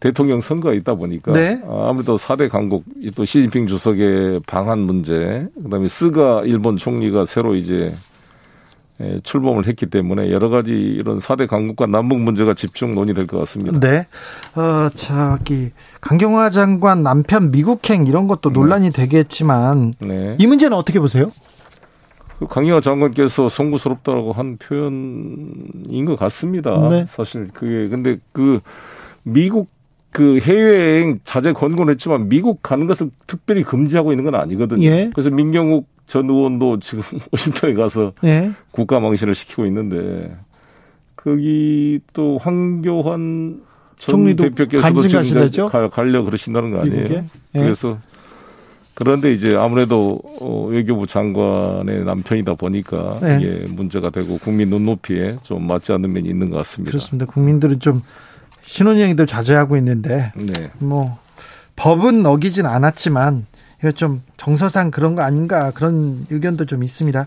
대통령 0.00 0.40
선거가 0.40 0.74
있다 0.74 0.94
보니까 0.94 1.32
네? 1.32 1.60
아무래도 1.66 2.16
4대 2.16 2.48
강국 2.48 2.84
또 3.14 3.24
시진핑 3.24 3.66
주석의 3.66 4.40
방한 4.46 4.78
문제 4.78 5.46
그다음에 5.62 5.86
스가 5.88 6.42
일본 6.44 6.76
총리가 6.76 7.26
새로 7.26 7.54
이제 7.54 7.74
예, 7.74 7.94
출범을 9.22 9.66
했기 9.66 9.86
때문에 9.86 10.30
여러 10.30 10.48
가지 10.48 10.70
이런 10.70 11.18
4대 11.18 11.48
강국과 11.48 11.86
남북 11.86 12.20
문제가 12.20 12.54
집중 12.54 12.94
논의될 12.94 13.26
것 13.26 13.38
같습니다. 13.38 13.80
네. 13.80 14.06
어, 14.54 14.88
저기, 14.94 15.70
강경화 16.00 16.50
장관 16.50 17.02
남편 17.02 17.50
미국행 17.50 18.06
이런 18.06 18.28
것도 18.28 18.50
네. 18.50 18.60
논란이 18.60 18.90
네. 18.90 18.92
되겠지만 18.92 19.94
네. 19.98 20.36
이 20.38 20.46
문제는 20.46 20.76
어떻게 20.76 21.00
보세요? 21.00 21.32
그 22.38 22.46
강경화 22.46 22.80
장관께서 22.80 23.48
송구스럽다고 23.48 24.32
한 24.32 24.58
표현인 24.58 26.04
것 26.04 26.16
같습니다. 26.16 26.88
네. 26.88 27.06
사실 27.08 27.48
그게 27.52 27.88
근데 27.88 28.18
그 28.32 28.60
미국 29.22 29.68
그 30.10 30.38
해외여행 30.38 31.18
자제 31.24 31.52
권고를 31.52 31.92
했지만 31.92 32.28
미국 32.28 32.62
가는 32.62 32.86
것을 32.86 33.10
특별히 33.26 33.64
금지하고 33.64 34.12
있는 34.12 34.24
건 34.24 34.36
아니거든요. 34.36 34.84
예. 34.84 35.10
그래서 35.12 35.30
민경욱 35.30 35.88
전 36.06 36.28
의원도 36.28 36.80
지금 36.80 37.02
워싱턴에 37.32 37.74
가서 37.74 38.12
예. 38.24 38.52
국가 38.70 39.00
망신을 39.00 39.34
시키고 39.34 39.66
있는데 39.66 40.36
거기 41.16 42.00
또 42.12 42.38
황교안 42.38 43.62
전 43.98 44.36
대표께서도 44.36 45.48
지금 45.50 45.68
가, 45.68 45.88
가려 45.88 46.22
그러신다는 46.22 46.70
거 46.70 46.80
아니에요? 46.80 47.08
예. 47.10 47.24
그래서 47.52 47.98
그런데 48.94 49.32
이제 49.32 49.56
아무래도 49.56 50.20
어, 50.40 50.66
외교부 50.70 51.06
장관의 51.06 52.04
남편이다 52.04 52.54
보니까 52.54 53.18
네. 53.20 53.38
이게 53.40 53.64
문제가 53.72 54.10
되고 54.10 54.38
국민 54.38 54.70
눈높이에 54.70 55.36
좀 55.42 55.66
맞지 55.66 55.92
않는 55.92 56.12
면이 56.12 56.28
있는 56.28 56.50
것 56.50 56.58
같습니다. 56.58 56.90
그렇습니다. 56.92 57.26
국민들은 57.26 57.80
좀 57.80 58.02
신혼여행도 58.62 59.26
자제하고 59.26 59.76
있는데 59.78 60.32
네. 60.36 60.70
뭐 60.78 61.18
법은 61.76 62.24
어기진 62.24 62.66
않았지만 62.66 63.46
이거 63.80 63.92
좀 63.92 64.22
정서상 64.36 64.90
그런 64.90 65.14
거 65.14 65.22
아닌가 65.22 65.70
그런 65.70 66.26
의견도 66.30 66.64
좀 66.66 66.82
있습니다. 66.82 67.26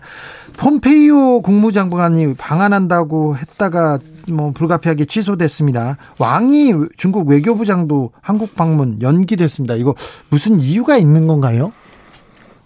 폼페이오 0.56 1.42
국무장관이 1.42 2.34
방한한다고 2.34 3.36
했다가 3.36 3.98
뭐 4.28 4.50
불가피하게 4.52 5.04
취소됐습니다. 5.04 5.96
왕이 6.18 6.72
중국 6.96 7.28
외교부장도 7.28 8.10
한국 8.20 8.54
방문 8.54 9.00
연기됐습니다. 9.00 9.74
이거 9.76 9.94
무슨 10.30 10.60
이유가 10.60 10.96
있는 10.96 11.26
건가요? 11.26 11.72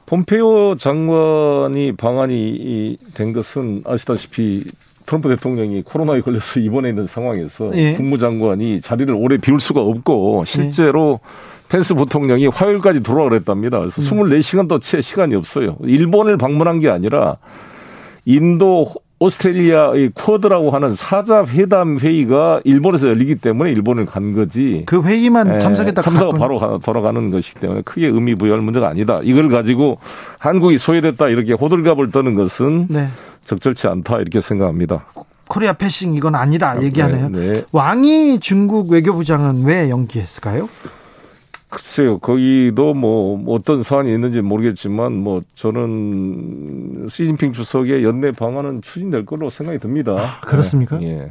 폼페이오 0.07 0.77
장관이 0.77 1.93
방한이 1.97 2.99
된 3.15 3.33
것은 3.33 3.83
아시다시피 3.87 4.65
트럼프 5.07 5.29
대통령이 5.29 5.83
코로나에 5.83 6.21
걸려서 6.21 6.61
입원해 6.61 6.91
있는 6.91 7.07
상황에서 7.07 7.71
예. 7.75 7.95
국무장관이 7.95 8.81
자리를 8.81 9.13
오래 9.15 9.39
비울 9.39 9.59
수가 9.59 9.81
없고 9.81 10.45
실제로 10.47 11.21
예. 11.23 11.62
펜스 11.73 11.95
부통령이 11.95 12.49
화요일까지 12.49 13.01
돌아오라 13.01 13.31
그랬답니다. 13.31 13.79
그래서 13.79 14.03
음. 14.03 14.25
24시간도 14.25 14.83
채 14.83 15.01
시간이 15.01 15.35
없어요. 15.35 15.77
일본을 15.81 16.37
방문한 16.37 16.81
게 16.81 16.91
아니라 16.91 17.39
인도 18.27 18.93
오스트레일리아의 19.19 20.11
쿼드라고 20.11 20.71
하는 20.73 20.95
사자 20.95 21.47
회담 21.47 21.97
회의가 21.99 22.61
일본에서 22.65 23.09
열리기 23.09 23.37
때문에 23.37 23.71
일본을 23.73 24.05
간 24.05 24.35
거지. 24.35 24.83
그 24.85 25.03
회의만 25.03 25.55
예, 25.55 25.59
참석했다 25.61 26.03
참석 26.03 26.39
바로 26.39 26.79
돌아가는 26.85 27.31
것이기 27.31 27.61
때문에 27.61 27.83
크게 27.83 28.09
의미 28.09 28.35
부여할 28.35 28.61
문제가 28.61 28.89
아니다. 28.89 29.21
이걸 29.23 29.49
가지고 29.49 29.99
한국이 30.41 30.77
소외됐다 30.77 31.29
이렇게 31.29 31.55
호들갑을 31.55 32.11
떠는 32.11 32.35
것은 32.35 32.89
네. 32.91 33.09
적절치 33.45 33.87
않다 33.87 34.19
이렇게 34.19 34.43
생각합니다. 34.43 35.07
코리아 35.49 35.73
패싱 35.73 36.17
이건 36.17 36.35
아니다 36.35 36.83
얘기하네요. 36.83 37.31
네, 37.31 37.53
네. 37.53 37.65
왕이 37.73 38.41
중국 38.41 38.91
외교부장은 38.91 39.65
왜 39.65 39.89
연기했을까요? 39.89 40.69
글쎄요, 41.73 42.19
거기도 42.19 42.93
뭐 42.93 43.43
어떤 43.55 43.83
사안이 43.83 44.13
있는지 44.13 44.43
모르겠지만 44.43 45.15
뭐 45.17 45.41
저는 45.55 47.07
시진핑 47.09 47.53
주석의 47.55 48.05
연내 48.05 48.31
방안은 48.31 48.83
추진될 48.83 49.25
걸로 49.25 49.49
생각이 49.49 49.79
듭니다. 49.79 50.13
아, 50.13 50.41
그렇습니까? 50.41 50.99
네. 50.99 51.07
예. 51.09 51.31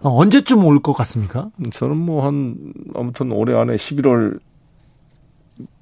어, 0.00 0.10
언제쯤 0.20 0.64
올 0.64 0.78
것 0.80 0.92
같습니까? 0.92 1.48
저는 1.72 1.96
뭐 1.96 2.24
한 2.24 2.54
아무튼 2.94 3.32
올해 3.32 3.56
안에 3.58 3.74
11월 3.74 4.38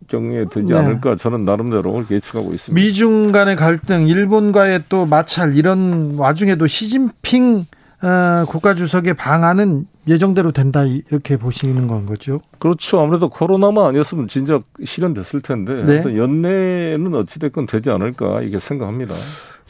경에 0.09 0.47
되지 0.51 0.73
네. 0.73 0.79
않을까 0.79 1.17
저는 1.17 1.45
나름대로 1.45 2.03
예측하고 2.11 2.55
있습니다. 2.55 2.73
미중 2.75 3.33
간의 3.33 3.57
갈등, 3.57 4.09
일본과의 4.09 4.85
또 4.89 5.05
마찰 5.05 5.55
이런 5.57 6.15
와중에도 6.17 6.67
시진핑 6.67 7.67
어, 8.03 8.45
국가주석의 8.49 9.13
방안은 9.15 9.87
예정대로 10.09 10.53
된다 10.53 10.85
이렇게 10.85 11.37
보시는 11.37 11.87
건 11.87 12.07
거죠? 12.07 12.41
그렇죠. 12.59 13.01
아무래도 13.01 13.29
코로나만 13.29 13.87
아니었으면 13.87 14.29
진짜 14.29 14.61
실현됐을 14.83 15.43
텐데 15.43 15.85
네. 15.85 16.17
연내는 16.17 17.15
어찌됐건 17.15 17.67
되지 17.67 17.91
않을까 17.91 18.43
이게 18.43 18.59
생각합니다. 18.59 19.15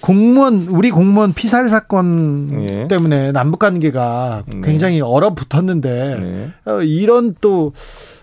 공무원 0.00 0.66
우리 0.70 0.90
공무원 0.90 1.34
피살 1.34 1.68
사건 1.68 2.66
예. 2.70 2.88
때문에 2.88 3.32
남북 3.32 3.58
관계가 3.58 4.44
네. 4.46 4.60
굉장히 4.62 5.00
얼어붙었는데 5.00 6.18
네. 6.18 6.50
어, 6.64 6.80
이런 6.80 7.34
또 7.40 7.72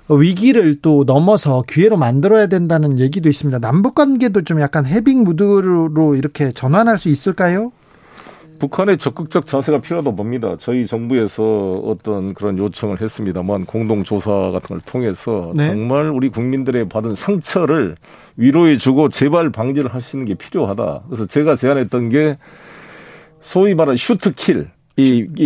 위기를 0.10 0.76
또 0.82 1.04
넘어서 1.06 1.64
기회로 1.68 1.98
만들어야 1.98 2.48
된다는 2.48 2.98
얘기도 2.98 3.30
있습니다. 3.30 3.60
남북 3.60 3.94
관계도 3.94 4.44
좀 4.44 4.60
약간 4.60 4.86
해빙 4.86 5.24
무드로 5.24 6.16
이렇게 6.16 6.52
전환할 6.52 6.98
수 6.98 7.10
있을까요? 7.10 7.72
북한의 8.60 8.98
적극적 8.98 9.46
자세가 9.46 9.82
필요하다 9.82 10.12
봅니다. 10.12 10.56
저희 10.58 10.86
정부에서 10.86 11.82
어떤 11.86 12.34
그런 12.34 12.58
요청을 12.58 13.02
했습니다만 13.02 13.66
공동 13.66 14.04
조사 14.04 14.32
같은 14.32 14.68
걸 14.68 14.80
통해서 14.82 15.52
네. 15.56 15.68
정말 15.68 16.10
우리 16.10 16.30
국민들의 16.30 16.90
받은 16.90 17.16
상처를 17.16 17.96
위로해 18.36 18.78
주고 18.78 19.10
재발 19.10 19.50
방지를 19.52 19.94
하시는 19.94 20.26
게 20.26 20.34
필요하다. 20.34 21.04
그래서 21.08 21.26
제가 21.26 21.56
제안했던 21.56 22.10
게 22.10 22.38
소위 23.40 23.76
말하는 23.76 23.98
슈트킬 23.98 24.70
이, 25.00 25.28
이, 25.38 25.44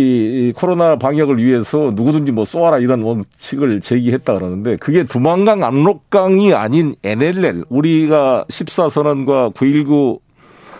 이 0.48 0.52
코로나 0.56 0.96
방역을 0.96 1.36
위해서 1.44 1.92
누구든지 1.94 2.32
뭐 2.32 2.46
쏘아라 2.46 2.78
이런 2.78 3.02
원칙을 3.02 3.82
제기했다 3.82 4.32
그러는데 4.32 4.76
그게 4.76 5.04
두만강 5.04 5.62
압록강이 5.62 6.54
아닌 6.54 6.94
NLL 7.02 7.64
우리가 7.68 8.46
14선언과 8.48 9.52
9.19 9.52 10.20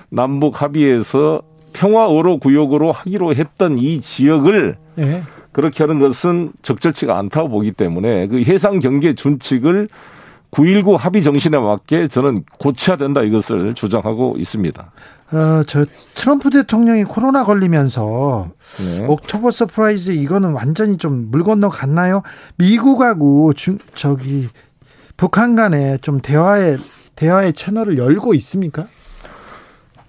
남북 0.09 0.63
합의에서 0.63 1.43
평화의로 1.73 2.39
구역으로 2.39 2.93
하기로 2.93 3.35
했던 3.35 3.79
이 3.79 4.01
지역을 4.01 4.77
네. 4.97 5.23
그렇게 5.53 5.83
하는 5.85 5.99
것은 5.99 6.53
적절치가 6.63 7.19
않다고 7.19 7.49
보기 7.49 7.73
때문에 7.73 8.27
그 8.29 8.43
해상 8.43 8.79
경계 8.79 9.15
준칙을 9.15 9.89
9.19 10.51 10.97
합의 10.99 11.23
정신에 11.23 11.59
맞게 11.59 12.09
저는 12.09 12.45
고쳐야 12.59 12.97
된다 12.97 13.23
이것을 13.23 13.75
주장하고 13.75 14.37
있습니다. 14.39 14.93
어, 15.33 15.63
저 15.67 15.87
트럼프 16.15 16.51
대통령이 16.51 17.05
코로나 17.05 17.43
걸리면서 17.45 18.51
네. 18.79 19.07
October 19.07 19.51
surprise 19.51 20.11
이거는 20.11 20.53
완전히 20.53 20.99
좀 20.99 21.29
물 21.31 21.43
건너 21.43 21.71
갔나요? 21.71 22.23
미국하고 22.57 23.55
중, 23.55 23.79
저기 23.95 24.49
북한 25.17 25.55
간에 25.57 25.97
좀 26.03 26.21
대화의 26.21 26.77
대화의 27.17 27.55
채널을 27.55 27.97
열고 27.97 28.35
있습니까? 28.35 28.87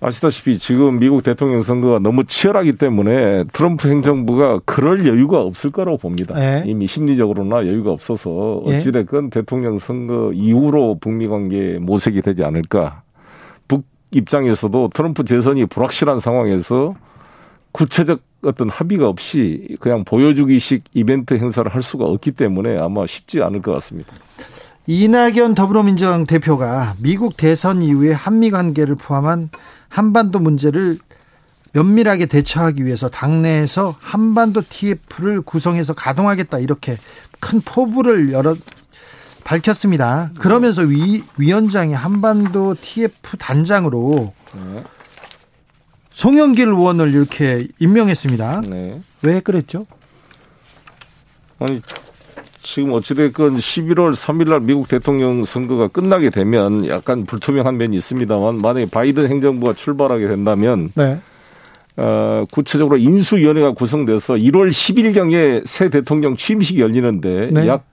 아시다시피 0.04 0.60
지금 0.60 1.00
미국 1.00 1.24
대통령 1.24 1.62
선거가 1.62 2.00
너무 2.00 2.26
치열하기 2.26 2.74
때문에 2.74 3.46
트럼프 3.54 3.88
행정부가 3.88 4.60
그럴 4.66 5.08
여유가 5.08 5.42
없을 5.42 5.72
거라고 5.72 5.98
봅니다. 5.98 6.36
네. 6.36 6.64
이미 6.66 6.88
심리적으로나 6.88 7.66
여유가 7.68 7.92
없어서 7.92 8.62
예. 8.68 8.76
어찌됐건 8.76 9.30
네. 9.30 9.40
대통령 9.40 9.80
선거 9.80 10.34
이후로 10.34 10.98
북미 11.00 11.28
관계 11.28 11.80
모색이 11.80 12.22
되지 12.22 12.44
않을까. 12.44 13.04
북 13.70 13.86
입장에서도 14.12 14.90
트럼프 14.94 15.24
재선이 15.24 15.68
불확실한 15.68 16.20
상황에서 16.20 16.96
구체적 17.72 18.20
어떤 18.44 18.70
합의가 18.70 19.08
없이 19.08 19.78
그냥 19.80 20.04
보여주기식 20.04 20.84
이벤트 20.94 21.36
행사를 21.36 21.74
할 21.74 21.82
수가 21.82 22.04
없기 22.04 22.32
때문에 22.32 22.78
아마 22.78 23.08
쉽지 23.08 23.42
않을 23.42 23.62
것 23.62 23.72
같습니다. 23.76 24.12
이낙연 24.86 25.56
더불어민주당 25.56 26.26
대표가 26.26 26.96
미국 27.00 27.38
대선 27.38 27.82
이후에 27.82 28.12
한미 28.12 28.52
관계를 28.52 28.96
포함한 28.96 29.50
한반도 29.94 30.40
문제를 30.40 30.98
면밀하게 31.74 32.26
대처하기 32.26 32.84
위해서 32.84 33.10
당내에서 33.10 33.96
한반도 34.00 34.64
TF를 34.68 35.42
구성해서 35.42 35.94
가동하겠다 35.94 36.58
이렇게 36.60 36.98
큰 37.40 37.62
포부를 37.62 38.32
열어 38.32 38.56
밝혔습니다. 39.44 40.32
그러면서 40.40 40.82
위, 40.82 41.22
위원장이 41.38 41.94
한반도 41.94 42.76
TF 42.82 43.38
단장으로 43.38 44.34
네. 44.56 44.84
송영길 46.12 46.70
의원을 46.70 47.14
이렇게 47.14 47.68
임명했습니다. 47.78 48.62
네. 48.62 49.00
왜 49.22 49.42
그랬죠? 49.42 49.86
아니 51.60 51.84
지금 52.64 52.94
어찌됐건 52.94 53.58
11월 53.58 54.14
3일 54.14 54.50
날 54.50 54.62
미국 54.62 54.88
대통령 54.88 55.44
선거가 55.44 55.90
끝나게 55.90 56.30
되면 56.30 56.88
약간 56.88 57.26
불투명한 57.26 57.78
면이 57.78 57.96
있습니다만 57.98 58.62
만약에 58.62 58.88
바이든 58.90 59.30
행정부가 59.30 59.74
출발하게 59.74 60.28
된다면 60.28 60.90
네. 60.96 61.18
어, 61.98 62.46
구체적으로 62.50 62.98
인수위원회가 62.98 63.74
구성돼서 63.74 64.36
1월 64.36 64.70
10일경에 64.70 65.64
새 65.66 65.90
대통령 65.90 66.36
취임식이 66.36 66.80
열리는데 66.82 67.50
네. 67.52 67.68
약 67.68 67.84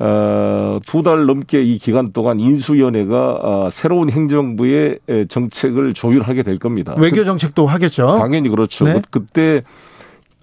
어, 0.00 0.80
두 0.86 1.02
달 1.04 1.24
넘게 1.26 1.62
이 1.62 1.78
기간 1.78 2.12
동안 2.12 2.40
인수위원회가 2.40 3.38
어, 3.40 3.68
새로운 3.70 4.10
행정부의 4.10 4.98
정책을 5.28 5.94
조율하게 5.94 6.42
될 6.42 6.58
겁니다. 6.58 6.94
외교 6.98 7.24
정책도 7.24 7.66
하겠죠. 7.66 8.18
당연히 8.18 8.48
그렇죠. 8.48 8.84
네. 8.84 9.00
그때 9.10 9.62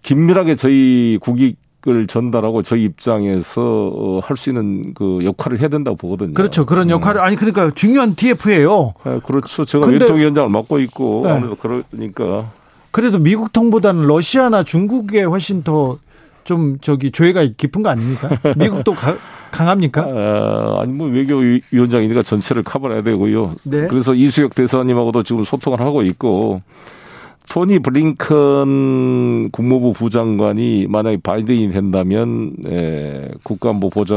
긴밀하게 0.04 0.56
저희 0.56 1.18
국익 1.22 1.58
을 1.88 2.06
전달하고 2.06 2.62
저희 2.62 2.84
입장에서 2.84 3.62
어, 3.62 4.20
할수 4.24 4.50
있는 4.52 4.94
그 4.94 5.20
역할을 5.24 5.60
해야 5.60 5.67
된다고 5.67 5.98
보거든요. 5.98 6.36
그렇죠. 6.36 6.65
그런 6.65 6.88
음. 6.88 6.91
역할을 6.91 7.22
아니 7.22 7.36
그러니까 7.36 7.72
중요한 7.72 8.13
TF예요. 8.13 8.94
네, 9.04 9.20
그렇죠. 9.26 9.65
제가 9.65 9.88
외통위원장을 9.88 10.48
맡고 10.50 10.80
있고 10.82 11.24
네. 11.26 11.32
아무래도 11.32 11.56
그러니까 11.56 12.52
그래도 12.91 13.17
미국 13.17 13.52
통보다는 13.52 14.06
러시아나 14.06 14.63
중국에 14.63 15.24
훨씬 15.24 15.63
더 15.63 15.98
좀 16.44 16.78
저기 16.82 17.12
조회가 17.12 17.48
깊은 17.58 17.84
거 17.84 17.89
아닙니까? 17.89 18.30
미국도 18.58 18.94
가, 18.94 19.15
강합니까? 19.52 20.02
아, 20.04 20.82
아니 20.82 20.91
뭐 20.91 21.08
외교위원장이니까 21.08 22.24
전체를 22.24 22.63
커버해야 22.63 23.04
되고요. 23.04 23.56
네. 23.63 23.88
그래서 23.88 24.13
이수혁 24.13 24.56
대사님하고도 24.56 25.24
지금 25.24 25.44
소통을 25.46 25.82
하고 25.82 26.02
있고 26.04 26.62
토니 27.52 27.80
블링컨 27.80 29.50
국무부 29.52 29.92
부장관이 29.92 30.88
만약에 30.88 31.18
바이든이 31.22 31.70
된다면 31.74 32.56
에, 32.66 33.30
국가안보 33.44 33.90
보좌 33.90 34.16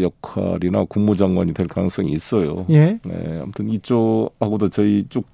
역할이나 0.00 0.84
국무장관이 0.84 1.52
될 1.52 1.66
가능성이 1.66 2.12
있어요. 2.12 2.66
예. 2.70 3.00
네, 3.04 3.40
아무튼 3.42 3.68
이쪽하고도 3.70 4.68
저희 4.68 5.04
쪽 5.08 5.24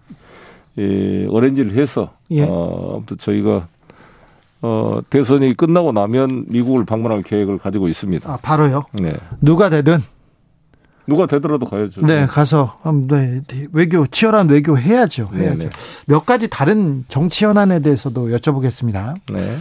예, 0.78 1.26
어렌지를 1.28 1.76
해서 1.76 2.14
예. 2.30 2.42
어, 2.48 2.94
아무튼 2.94 3.18
저희가 3.18 3.68
어, 4.62 5.00
대선이 5.10 5.58
끝나고 5.58 5.92
나면 5.92 6.46
미국을 6.48 6.86
방문할 6.86 7.20
계획을 7.20 7.58
가지고 7.58 7.88
있습니다. 7.88 8.32
아, 8.32 8.38
바로요? 8.40 8.84
네. 8.94 9.12
누가 9.42 9.68
되든 9.68 9.98
누가 11.06 11.26
되더라도 11.26 11.66
가야죠. 11.66 12.04
네, 12.06 12.26
가서 12.26 12.76
네, 13.08 13.40
외교 13.72 14.06
치열한 14.06 14.48
외교 14.48 14.76
해야죠. 14.78 15.28
네, 15.32 15.40
해야죠. 15.40 15.58
네네. 15.58 15.70
몇 16.06 16.26
가지 16.26 16.48
다른 16.48 17.04
정치 17.08 17.44
현안에 17.44 17.80
대해서도 17.80 18.28
여쭤보겠습니다. 18.28 19.14
네. 19.32 19.56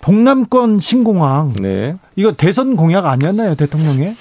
동남권 0.00 0.80
신공항. 0.80 1.54
네. 1.60 1.96
이거 2.16 2.32
대선 2.32 2.76
공약 2.76 3.06
아니었나요, 3.06 3.54
대통령의? 3.56 4.14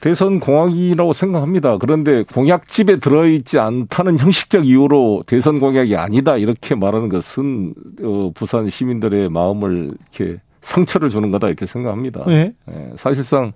대선 0.00 0.38
공약이라고 0.38 1.14
생각합니다. 1.14 1.78
그런데 1.78 2.24
공약집에 2.24 2.98
들어있지 2.98 3.58
않다는 3.58 4.18
형식적 4.18 4.66
이유로 4.66 5.24
대선 5.26 5.58
공약이 5.58 5.96
아니다 5.96 6.36
이렇게 6.36 6.74
말하는 6.74 7.08
것은 7.08 7.74
어, 8.02 8.30
부산 8.34 8.68
시민들의 8.68 9.30
마음을 9.30 9.94
이렇게 10.12 10.40
상처를 10.60 11.08
주는 11.08 11.30
거다 11.30 11.46
이렇게 11.46 11.64
생각합니다. 11.64 12.24
네. 12.26 12.52
네, 12.66 12.92
사실상 12.96 13.52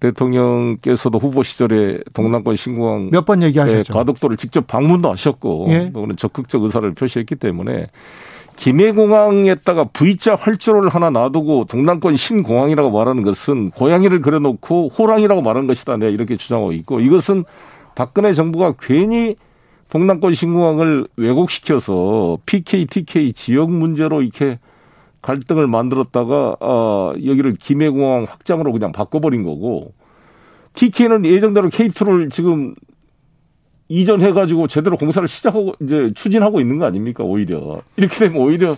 대통령께서도 0.00 1.18
후보 1.18 1.42
시절에 1.42 1.98
동남권 2.12 2.56
신공항 2.56 3.10
몇 3.10 3.24
번 3.24 3.42
얘기하셨죠. 3.42 3.92
과독도를 3.92 4.36
직접 4.36 4.66
방문도 4.66 5.10
하셨고 5.10 5.66
예. 5.70 5.90
또는 5.92 6.16
적극적 6.16 6.62
의사를 6.62 6.92
표시했기 6.92 7.36
때문에 7.36 7.86
김해공항에다가 8.56 9.84
V자 9.92 10.34
활주로를 10.36 10.88
하나 10.90 11.10
놔두고 11.10 11.64
동남권 11.64 12.16
신공항이라고 12.16 12.90
말하는 12.90 13.22
것은 13.22 13.70
고양이를 13.70 14.20
그려놓고 14.20 14.90
호랑이라고 14.96 15.42
말하는 15.42 15.66
것이다. 15.66 15.96
내가 15.96 16.10
이렇게 16.12 16.36
주장하고 16.36 16.72
있고 16.72 17.00
이것은 17.00 17.44
박근혜 17.94 18.32
정부가 18.32 18.74
괜히 18.80 19.36
동남권 19.88 20.34
신공항을 20.34 21.06
왜곡시켜서 21.16 22.38
PK, 22.46 22.86
TK 22.86 23.32
지역 23.32 23.70
문제로 23.70 24.22
이렇게 24.22 24.58
갈등을 25.24 25.66
만들었다가 25.66 26.56
어, 26.60 27.14
여기를 27.16 27.54
김해공항 27.54 28.24
확장으로 28.28 28.72
그냥 28.72 28.92
바꿔버린 28.92 29.42
거고 29.42 29.92
TK는 30.74 31.24
예정대로 31.24 31.70
K2를 31.70 32.30
지금 32.30 32.74
이전해가지고 33.88 34.66
제대로 34.66 34.96
공사를 34.96 35.26
시작하고 35.26 35.74
이제 35.80 36.10
추진하고 36.14 36.60
있는 36.60 36.78
거 36.78 36.84
아닙니까 36.84 37.24
오히려 37.24 37.80
이렇게 37.96 38.18
되면 38.18 38.40
오히려 38.42 38.76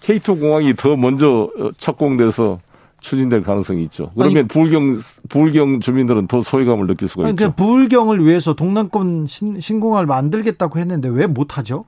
K2 0.00 0.40
공항이 0.40 0.74
더 0.74 0.96
먼저 0.96 1.50
착공돼서 1.76 2.58
추진될 3.00 3.42
가능성이 3.42 3.82
있죠. 3.82 4.12
그러면 4.14 4.38
아니, 4.38 4.46
부울경 4.46 4.98
부울경 5.28 5.80
주민들은 5.80 6.26
더 6.28 6.40
소외감을 6.40 6.86
느낄 6.86 7.08
수가 7.08 7.24
아니, 7.24 7.32
있죠. 7.32 7.52
부울경을 7.52 8.24
위해서 8.24 8.54
동남권 8.54 9.26
신, 9.26 9.60
신공항을 9.60 10.06
만들겠다고 10.06 10.78
했는데 10.78 11.08
왜 11.08 11.26
못하죠? 11.26 11.84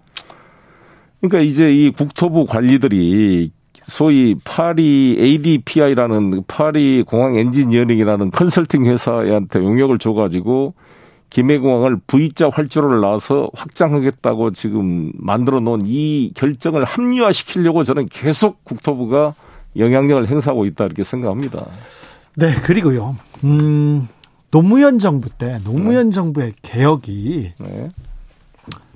그러니까 1.21 1.41
이제 1.41 1.73
이 1.73 1.91
국토부 1.91 2.45
관리들이 2.45 3.53
소위 3.87 4.35
파리 4.45 5.17
ADPI라는 5.19 6.45
파리 6.47 7.03
공항 7.03 7.37
엔지니어링이라는 7.37 8.31
컨설팅 8.31 8.87
회사한테 8.87 9.61
용역을 9.61 9.99
줘가지고 9.99 10.75
김해공항을 11.31 11.99
V자 12.07 12.49
활주로를 12.49 13.01
놔서 13.01 13.51
확장하겠다고 13.55 14.53
지금 14.53 15.11
만들어 15.17 15.61
놓은 15.61 15.83
이 15.85 16.33
결정을 16.35 16.85
합리화시키려고 16.85 17.83
저는 17.83 18.09
계속 18.09 18.65
국토부가 18.65 19.35
영향력을 19.77 20.29
행사하고 20.29 20.65
있다 20.67 20.85
이렇게 20.85 21.03
생각합니다. 21.03 21.67
네, 22.37 22.55
그리고요. 22.55 23.17
음, 23.43 24.09
노무현 24.51 25.01
정부 25.01 25.29
때 25.29 25.59
노무현 25.65 26.11
네. 26.11 26.15
정부의 26.15 26.53
개혁이 26.63 27.55
네. 27.59 27.89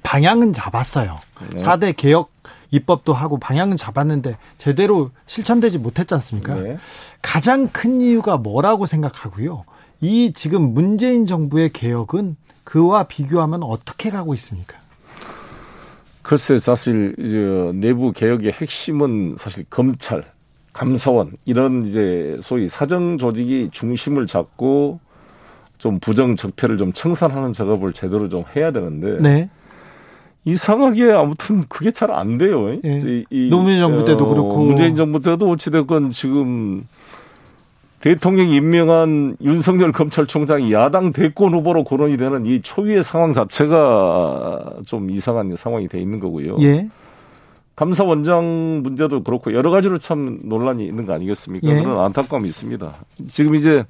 방향은 0.04 0.52
잡았어요. 0.52 1.16
네. 1.50 1.62
4대 1.62 1.96
개혁 1.96 2.30
입법도 2.70 3.12
하고 3.12 3.38
방향은 3.38 3.76
잡았는데 3.76 4.36
제대로 4.58 5.10
실천되지 5.26 5.78
못했지 5.78 6.14
않습니까? 6.14 6.54
네. 6.54 6.76
가장 7.22 7.68
큰 7.68 8.00
이유가 8.00 8.36
뭐라고 8.36 8.86
생각하고요. 8.86 9.64
이 10.00 10.32
지금 10.34 10.74
문재인 10.74 11.26
정부의 11.26 11.72
개혁은 11.72 12.36
그와 12.64 13.04
비교하면 13.04 13.62
어떻게 13.62 14.10
가고 14.10 14.34
있습니까? 14.34 14.78
글쎄 16.22 16.58
사실 16.58 17.14
내부 17.80 18.12
개혁의 18.12 18.52
핵심은 18.52 19.34
사실 19.38 19.64
검찰, 19.70 20.24
감사원 20.74 21.32
이런 21.46 21.86
이제 21.86 22.38
소위 22.42 22.68
사정 22.68 23.16
조직이 23.16 23.70
중심을 23.72 24.26
잡고 24.26 25.00
좀 25.78 25.98
부정 26.00 26.36
적폐를 26.36 26.76
좀 26.76 26.92
청산하는 26.92 27.54
작업을 27.54 27.92
제대로 27.94 28.28
좀 28.28 28.44
해야 28.54 28.70
되는데 28.72 29.16
네. 29.22 29.50
이상하게 30.44 31.12
아무튼 31.12 31.64
그게 31.68 31.90
잘 31.90 32.10
안 32.10 32.38
돼요. 32.38 32.78
네. 32.82 33.24
이, 33.30 33.48
노무현 33.50 33.78
정부 33.80 34.04
때도 34.04 34.24
어, 34.24 34.28
그렇고 34.28 34.64
문재인 34.64 34.96
정부 34.96 35.20
때도 35.20 35.50
어찌됐건 35.50 36.10
지금 36.10 36.86
대통령이 38.00 38.56
임명한 38.56 39.36
윤석열 39.42 39.92
검찰총장이 39.92 40.72
야당 40.72 41.12
대권 41.12 41.52
후보로 41.52 41.84
거론이 41.84 42.16
되는 42.16 42.46
이 42.46 42.62
초유의 42.62 43.02
상황 43.02 43.32
자체가 43.32 44.76
좀 44.86 45.10
이상한 45.10 45.54
상황이 45.56 45.88
돼 45.88 46.00
있는 46.00 46.20
거고요. 46.20 46.56
예. 46.60 46.88
감사원장 47.76 48.80
문제도 48.82 49.22
그렇고 49.22 49.52
여러 49.52 49.70
가지로 49.70 49.98
참 49.98 50.38
논란이 50.44 50.86
있는 50.86 51.06
거 51.06 51.12
아니겠습니까? 51.12 51.68
예. 51.68 51.82
그런 51.82 51.98
안타까움이 52.04 52.48
있습니다. 52.48 52.94
지금 53.28 53.54
이제 53.54 53.84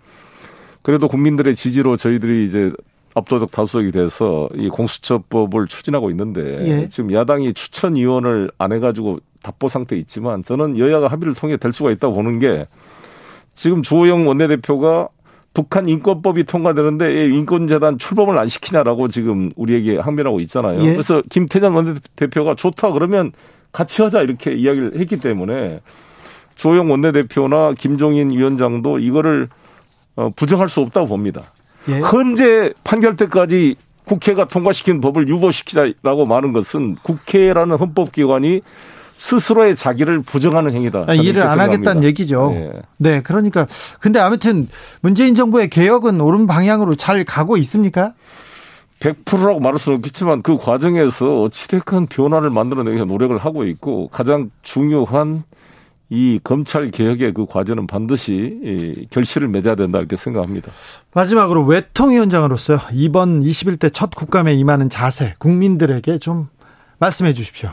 그래도 0.82 1.07
국민들의 1.09 1.55
지지로 1.55 1.96
저희들이 1.96 2.44
이제 2.44 2.72
압도적 3.19 3.51
다수석이 3.51 3.93
돼서 3.93 4.49
이 4.55 4.69
공수처법을 4.69 5.66
추진하고 5.66 6.11
있는데 6.11 6.41
예. 6.66 6.89
지금 6.89 7.12
야당이 7.12 7.55
추천 7.55 7.97
위원을 7.97 8.51
안 8.59 8.73
해가지고 8.73 9.21
답보 9.43 9.69
상태에 9.69 9.99
있지만 9.99 10.43
저는 10.43 10.79
여야가 10.79 11.09
합의를 11.09 11.35
통해 11.35 11.57
될 11.57 11.73
수가 11.73 11.91
있다고 11.91 12.14
보는 12.14 12.39
게 12.39 12.66
지금 13.55 13.83
주호영 13.83 14.27
원내대표가 14.27 15.09
북한 15.55 15.89
인권법이 15.89 16.45
통과되는데 16.45 17.27
인권재단 17.27 17.99
출범을 17.99 18.39
안 18.39 18.47
시키냐라고 18.47 19.09
지금 19.09 19.51
우리에게 19.57 19.99
항변하고 19.99 20.41
있잖아요. 20.41 20.81
예. 20.83 20.93
그래서 20.93 21.23
김태년 21.29 21.75
원내대표가 21.75 22.55
좋다 22.55 22.93
그러면 22.93 23.33
같이 23.73 24.03
하자 24.03 24.23
이렇게 24.23 24.55
이야기를 24.55 24.99
했기 25.01 25.19
때문에 25.19 25.81
주호영 26.55 26.91
원내대표나 26.91 27.75
김종인 27.79 28.31
위원장도 28.31 28.99
이거를 28.99 29.49
어, 30.16 30.31
부정할 30.35 30.69
수 30.69 30.81
없다고 30.81 31.07
봅니다. 31.07 31.45
예. 31.89 32.01
현재 32.01 32.72
판결 32.84 33.16
때까지 33.16 33.76
국회가 34.05 34.47
통과시킨 34.47 35.01
법을 35.01 35.28
유보시키자라고 35.28 36.26
말한 36.26 36.53
것은 36.53 36.97
국회라는 37.03 37.76
헌법기관이 37.76 38.62
스스로의 39.18 39.76
자기를 39.76 40.20
부정하는 40.20 40.72
행위다. 40.74 41.05
아, 41.09 41.14
일을 41.14 41.43
안 41.43 41.61
하겠다는 41.61 42.05
얘기죠. 42.05 42.51
네. 42.55 42.72
네. 42.97 43.20
그러니까 43.20 43.66
근데 44.01 44.20
아무튼 44.20 44.68
문재인 45.01 45.34
정부의 45.34 45.68
개혁은 45.68 46.20
옳은 46.20 46.47
방향으로 46.47 46.95
잘 46.95 47.24
가고 47.24 47.57
있습니까? 47.59 48.14
100%라고 49.01 49.61
말할 49.61 49.78
수는 49.78 49.99
없겠지만 49.99 50.43
그 50.43 50.57
과정에서 50.57 51.43
어찌됐건 51.43 52.07
변화를 52.07 52.51
만들어내기 52.51 52.97
위해 52.97 53.05
노력을 53.05 53.36
하고 53.36 53.64
있고 53.64 54.09
가장 54.09 54.51
중요한 54.62 55.43
이 56.11 56.40
검찰 56.42 56.90
개혁의 56.90 57.34
그 57.34 57.44
과제는 57.44 57.86
반드시 57.86 59.06
결실을 59.11 59.48
맺어야 59.48 59.74
된다 59.74 59.98
이렇게 59.98 60.16
생각합니다. 60.16 60.72
마지막으로 61.12 61.64
외통위원장으로서 61.64 62.78
이번 62.92 63.42
21대 63.42 63.92
첫 63.92 64.11
국감에 64.14 64.54
임하는 64.54 64.88
자세 64.88 65.34
국민들에게 65.38 66.18
좀 66.18 66.48
말씀해 66.98 67.34
주십시오. 67.34 67.70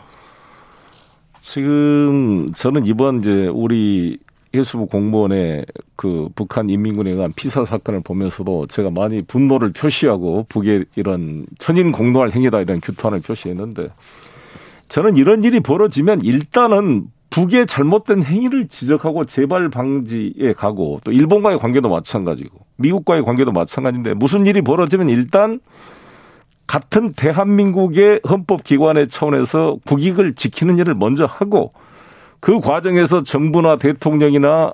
지금 1.40 2.52
저는 2.54 2.86
이번 2.86 3.20
이제 3.20 3.48
우리 3.48 4.18
해수부 4.54 4.88
공무원의 4.88 5.66
그 5.96 6.30
북한 6.36 6.70
인민군에 6.70 7.12
의한 7.12 7.32
피살 7.36 7.66
사건을 7.66 8.02
보면서도 8.02 8.68
제가 8.68 8.90
많이 8.90 9.22
분노를 9.22 9.72
표시하고 9.74 10.46
북의 10.50 10.86
이런 10.96 11.46
천인 11.60 11.92
공노할 11.92 12.32
행위다 12.32 12.62
이런 12.62 12.80
규탄을 12.82 13.22
표시했는데 13.22 13.90
저는 14.88 15.18
이런 15.18 15.44
일이 15.44 15.60
벌어지면 15.60 16.22
일단은 16.22 17.08
북의 17.36 17.68
잘못된 17.68 18.24
행위를 18.24 18.70
지적하고 18.70 19.26
재발 19.26 19.68
방지에 19.68 20.54
가고 20.56 21.02
또 21.04 21.12
일본과의 21.12 21.60
관계도 21.60 21.90
마찬가지고 21.90 22.60
미국과의 22.78 23.26
관계도 23.26 23.52
마찬가지인데 23.52 24.14
무슨 24.14 24.46
일이 24.46 24.62
벌어지면 24.62 25.10
일단 25.10 25.60
같은 26.66 27.12
대한민국의 27.12 28.22
헌법기관의 28.28 29.10
차원에서 29.10 29.76
국익을 29.86 30.36
지키는 30.36 30.78
일을 30.78 30.96
먼저 30.96 31.26
하고 31.26 31.74
그 32.40 32.62
과정에서 32.62 33.24
정부나 33.24 33.80
대통령이나 33.80 34.74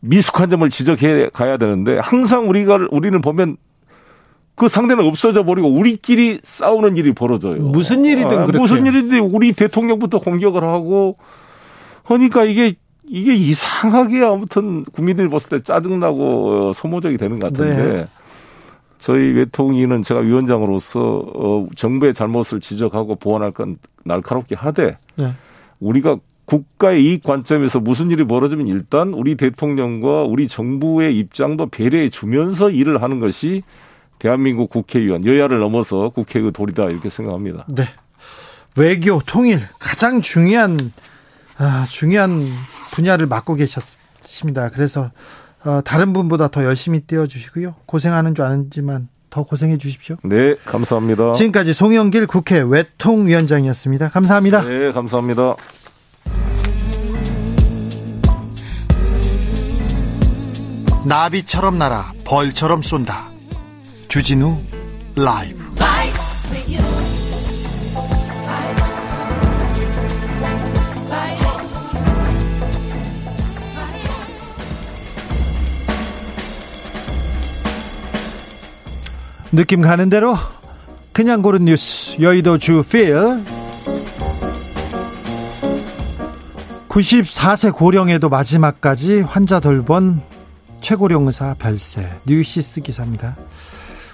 미숙한 0.00 0.50
점을 0.50 0.68
지적해 0.68 1.30
가야 1.32 1.56
되는데 1.56 1.98
항상 1.98 2.50
우리가 2.50 2.86
우리는 2.90 3.18
보면 3.22 3.56
그 4.56 4.68
상대는 4.68 5.06
없어져 5.06 5.42
버리고 5.46 5.68
우리끼리 5.70 6.40
싸우는 6.42 6.96
일이 6.96 7.14
벌어져요. 7.14 7.62
무슨 7.62 8.04
일이든 8.04 8.40
아. 8.40 8.44
무슨 8.44 8.84
일이든 8.84 9.20
우리 9.20 9.54
대통령부터 9.54 10.18
공격을 10.18 10.62
하고 10.62 11.16
하니까 12.06 12.44
이게 12.44 12.74
이게 13.08 13.34
이상하게 13.34 14.24
아무튼 14.24 14.84
국민들이 14.84 15.28
봤을 15.28 15.48
때 15.48 15.62
짜증나고 15.62 16.72
소모적이 16.72 17.18
되는 17.18 17.38
것 17.38 17.52
같은데 17.52 17.96
네. 17.96 18.08
저희 18.98 19.32
외통위는 19.32 20.02
제가 20.02 20.20
위원장으로서 20.20 21.22
어, 21.34 21.68
정부의 21.76 22.14
잘못을 22.14 22.60
지적하고 22.60 23.16
보완할 23.16 23.52
건 23.52 23.78
날카롭게 24.04 24.54
하되 24.54 24.96
네. 25.16 25.34
우리가 25.78 26.16
국가의 26.46 27.04
이익 27.04 27.22
관점에서 27.22 27.80
무슨 27.80 28.10
일이 28.10 28.24
벌어지면 28.24 28.68
일단 28.68 29.12
우리 29.12 29.36
대통령과 29.36 30.22
우리 30.22 30.48
정부의 30.48 31.16
입장도 31.18 31.66
배려해 31.66 32.08
주면서 32.08 32.70
일을 32.70 33.02
하는 33.02 33.20
것이 33.20 33.62
대한민국 34.18 34.70
국회의원 34.70 35.24
여야를 35.24 35.58
넘어서 35.58 36.08
국회의 36.10 36.50
도리다 36.52 36.90
이렇게 36.90 37.10
생각합니다. 37.10 37.66
네. 37.68 37.84
외교 38.76 39.20
통일 39.20 39.60
가장 39.78 40.20
중요한 40.20 40.76
아, 41.58 41.86
중요한 41.88 42.50
분야를 42.92 43.26
맡고 43.26 43.54
계셨습니다. 43.54 44.70
그래서 44.70 45.10
어, 45.64 45.80
다른 45.84 46.12
분보다 46.12 46.48
더 46.48 46.64
열심히 46.64 47.00
뛰어주시고요. 47.00 47.74
고생하는 47.86 48.34
줄 48.34 48.44
아는지만 48.44 49.08
더 49.30 49.42
고생해 49.42 49.78
주십시오. 49.78 50.16
네, 50.22 50.54
감사합니다. 50.64 51.32
지금까지 51.32 51.74
송영길 51.74 52.26
국회 52.26 52.60
외통위원장이었습니다. 52.60 54.10
감사합니다. 54.10 54.62
네, 54.62 54.92
감사합니다. 54.92 55.56
나비처럼 61.04 61.78
날아 61.78 62.12
벌처럼 62.24 62.82
쏜다. 62.82 63.28
주진우 64.08 64.58
라이브. 65.16 65.55
느낌 79.52 79.80
가는 79.80 80.10
대로 80.10 80.36
그냥 81.12 81.40
고른 81.42 81.64
뉴스 81.64 82.20
여의도 82.20 82.58
주필 82.58 83.14
94세 86.88 87.74
고령에도 87.74 88.28
마지막까지 88.28 89.20
환자 89.20 89.60
돌본 89.60 90.20
최고령 90.80 91.26
의사 91.26 91.54
별세 91.54 92.08
뉴시스 92.26 92.80
기사입니다. 92.80 93.36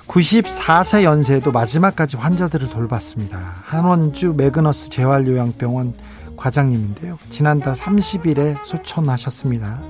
94세 0.07 1.05
연세에도 1.05 1.53
마지막까지 1.53 2.17
환자들을 2.17 2.71
돌봤습니다. 2.71 3.63
한원주 3.65 4.35
매그너스 4.37 4.91
재활요양병원 4.91 5.95
과장님인데요. 6.37 7.19
지난달 7.31 7.75
30일에 7.75 8.65
소천하셨습니다. 8.65 9.81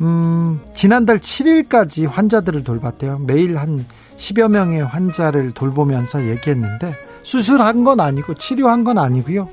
음, 0.00 0.60
지난달 0.74 1.18
7일까지 1.18 2.08
환자들을 2.08 2.64
돌봤대요. 2.64 3.18
매일 3.18 3.58
한 3.58 3.84
10여 4.16 4.48
명의 4.48 4.84
환자를 4.84 5.52
돌보면서 5.52 6.28
얘기했는데 6.28 6.94
수술한 7.22 7.84
건 7.84 8.00
아니고 8.00 8.34
치료한 8.34 8.84
건 8.84 8.98
아니고요. 8.98 9.48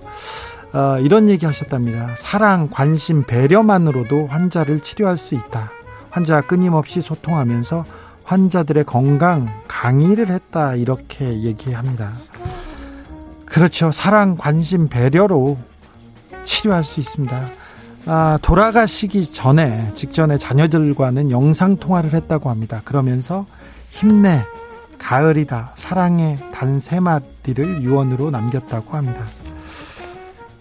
어, 0.74 1.00
이런 1.00 1.30
얘기 1.30 1.46
하셨답니다. 1.46 2.16
사랑, 2.18 2.70
관심, 2.70 3.24
배려만으로도 3.24 4.28
환자를 4.28 4.82
치료할 4.82 5.18
수 5.18 5.36
있다. 5.36 5.72
환자와 6.12 6.42
끊임없이 6.42 7.02
소통하면서 7.02 7.86
환자들의 8.24 8.84
건강 8.84 9.50
강의를 9.68 10.30
했다. 10.30 10.76
이렇게 10.76 11.42
얘기합니다. 11.42 12.14
그렇죠. 13.46 13.92
사랑, 13.92 14.38
관심, 14.38 14.88
배려로 14.88 15.58
치료할 16.44 16.84
수 16.84 17.00
있습니다. 17.00 17.50
아, 18.06 18.40
돌아가시기 18.42 19.32
전에, 19.32 19.92
직전에 19.96 20.38
자녀들과는 20.38 21.32
영상통화를 21.32 22.14
했다고 22.14 22.50
합니다. 22.50 22.82
그러면서 22.86 23.46
힘내, 23.90 24.46
가을이다. 24.98 25.72
사랑의 25.76 26.38
단세 26.54 27.00
마디를 27.00 27.82
유언으로 27.82 28.30
남겼다고 28.30 28.96
합니다. 28.96 29.26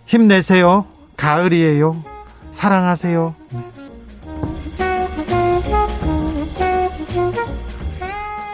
힘내세요. 0.06 0.86
가을이에요. 1.16 2.02
사랑하세요. 2.52 3.34
네. 3.50 3.58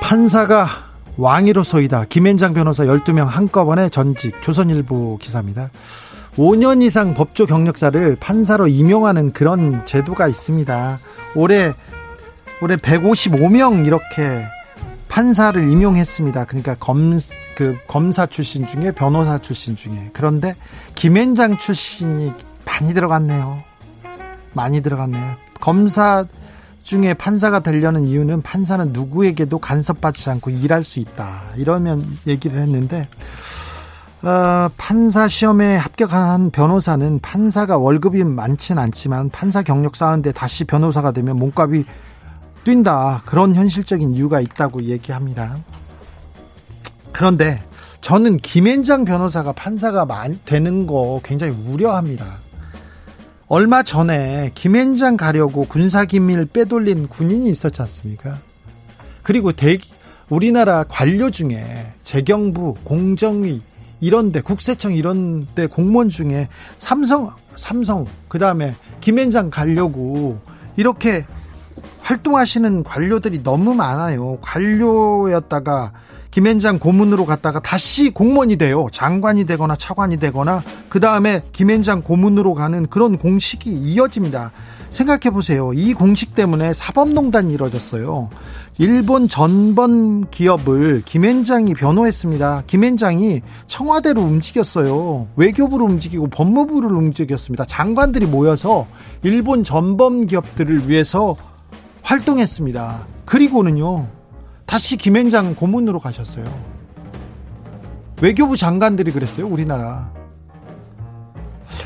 판사가 0.01 0.69
왕이로소이다. 1.17 2.07
김앤장 2.09 2.55
변호사 2.55 2.85
12명 2.85 3.27
한꺼번에 3.27 3.89
전직 3.89 4.43
조선일보 4.43 5.19
기사입니다. 5.19 5.71
5년 6.37 6.83
이상 6.83 7.15
법조 7.15 7.47
경력자를 7.47 8.17
판사로 8.19 8.67
임용하는 8.67 9.33
그런 9.33 9.87
제도가 9.87 10.27
있습니다. 10.27 10.99
올해 11.37 11.73
올해 12.61 12.77
155명 12.77 13.87
이렇게 13.87 14.45
판사를 15.15 15.71
임용했습니다. 15.71 16.45
그러니까 16.47 16.75
검, 16.81 17.17
그 17.57 17.79
검사 17.87 18.27
출신 18.27 18.67
중에 18.67 18.91
변호사 18.91 19.39
출신 19.39 19.77
중에. 19.77 20.11
그런데 20.13 20.57
김앤장 20.97 21.57
출신이 21.57 22.33
많이 22.65 22.93
들어갔네요. 22.93 23.63
많이 24.55 24.81
들어갔네요. 24.83 25.37
검사 25.61 26.25
중에 26.83 27.15
판사가 27.15 27.61
되려는 27.61 28.09
이유는 28.09 28.43
판사는 28.43 28.89
누구에게도 28.93 29.61
간섭받지 29.61 30.31
않고 30.31 30.51
일할 30.51 30.83
수 30.83 30.99
있다. 30.99 31.43
이러면 31.59 32.05
얘기를 32.27 32.61
했는데 32.61 33.07
어, 34.23 34.69
판사 34.77 35.29
시험에 35.29 35.77
합격한 35.77 36.51
변호사는 36.51 37.21
판사가 37.21 37.79
월급이 37.79 38.25
많지는 38.25 38.83
않지만 38.83 39.31
판사 39.31 39.63
경력 39.63 39.95
쌓은데 39.95 40.33
다시 40.33 40.65
변호사가 40.65 41.13
되면 41.13 41.37
몸값이 41.37 41.85
뛴다. 42.65 43.23
그런 43.27 43.55
현실적인 43.55 44.15
이유가 44.15 44.41
있다고 44.41 44.85
얘기합니다. 44.85 45.59
그런데 47.13 47.63
저는 48.01 48.39
김앤장 48.39 49.05
변호사가 49.05 49.53
판사가 49.53 50.07
되는 50.45 50.87
거 50.87 51.21
굉장히 51.25 51.55
우려합니다. 51.67 52.27
얼마 53.47 53.83
전에 53.83 54.51
김앤장 54.55 55.17
가려고 55.17 55.65
군사기밀 55.67 56.47
빼돌린 56.47 57.09
군인이 57.09 57.49
있었지 57.49 57.83
않습니까? 57.83 58.39
그리고 59.23 59.53
대, 59.53 59.79
우리나라 60.29 60.85
관료 60.85 61.31
중에 61.31 61.93
재경부, 62.03 62.75
공정위, 62.85 63.61
이런데 64.01 64.41
국세청 64.41 64.93
이런데 64.93 65.67
공무원 65.67 66.11
중에 66.11 66.49
삼성 66.79 67.31
삼성 67.57 68.07
그 68.29 68.39
다음에 68.39 68.75
김앤장 69.01 69.49
가려고 69.49 70.39
이렇게 70.77 71.25
활동하시는 72.05 72.85
관료들이 72.85 73.43
너무 73.43 73.75
많아요. 73.75 74.39
관료였다가 74.43 75.93
김앤장 76.31 76.79
고문으로 76.79 77.27
갔다가 77.27 77.61
다시 77.61 78.11
공무원이 78.11 78.57
돼요. 78.57 78.89
장관이 78.93 79.45
되거나 79.47 79.77
차관이 79.77 80.19
되거나 80.19 80.63
그 80.89 81.01
다음에 81.01 81.43
김앤장 81.53 82.03
고문으로 82.03 82.55
가는 82.55 82.87
그런 82.87 83.19
공식이 83.19 83.71
이어집니다. 83.71 84.53
생각해 84.91 85.31
보세요. 85.33 85.73
이 85.73 85.95
공식 85.95 86.35
때문에 86.35 86.73
사법농단이 86.73 87.55
이뤄졌어요. 87.55 88.31
일본 88.79 89.29
전범 89.29 90.31
기업을 90.31 91.03
김앤장이 91.05 91.75
변호했습니다. 91.75 92.65
김앤장이 92.67 93.43
청와대로 93.67 94.21
움직였어요. 94.21 95.29
외교부를 95.37 95.87
움직이고 95.87 96.29
법무부를 96.29 96.93
움직였습니다. 96.93 97.65
장관들이 97.65 98.27
모여서 98.27 98.87
일본 99.23 99.65
전범 99.65 100.27
기업들을 100.27 100.89
위해서 100.89 101.37
활동했습니다. 102.05 103.07
그리고는요, 103.25 104.07
다시 104.67 104.97
김앤장 104.97 105.57
고문으로 105.57 105.99
가셨어요. 105.99 106.45
외교부 108.21 108.57
장관들이 108.57 109.11
그랬어요, 109.11 109.47
우리나라. 109.47 110.13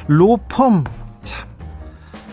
로펌, 0.08 0.84
참. 1.22 1.48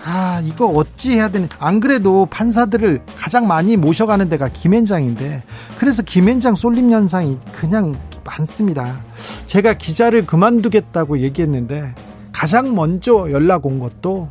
아, 0.04 0.42
이거 0.44 0.68
어찌 0.68 1.14
해야 1.14 1.30
되는, 1.30 1.48
안 1.60 1.80
그래도 1.80 2.26
판사들을 2.26 3.04
가장 3.18 3.48
많이 3.48 3.78
모셔가는 3.78 4.30
데가 4.30 4.50
김앤장인데, 4.50 5.44
그래서 5.78 6.02
김앤장 6.02 6.56
쏠림 6.56 6.92
현상이 6.92 7.40
그냥 7.52 7.98
많습니다. 8.24 8.98
제가 9.46 9.74
기자를 9.76 10.26
그만두겠다고 10.26 11.20
얘기했는데, 11.20 11.94
가장 12.32 12.76
먼저 12.76 13.32
연락 13.32 13.66
온 13.66 13.80
것도 13.80 14.28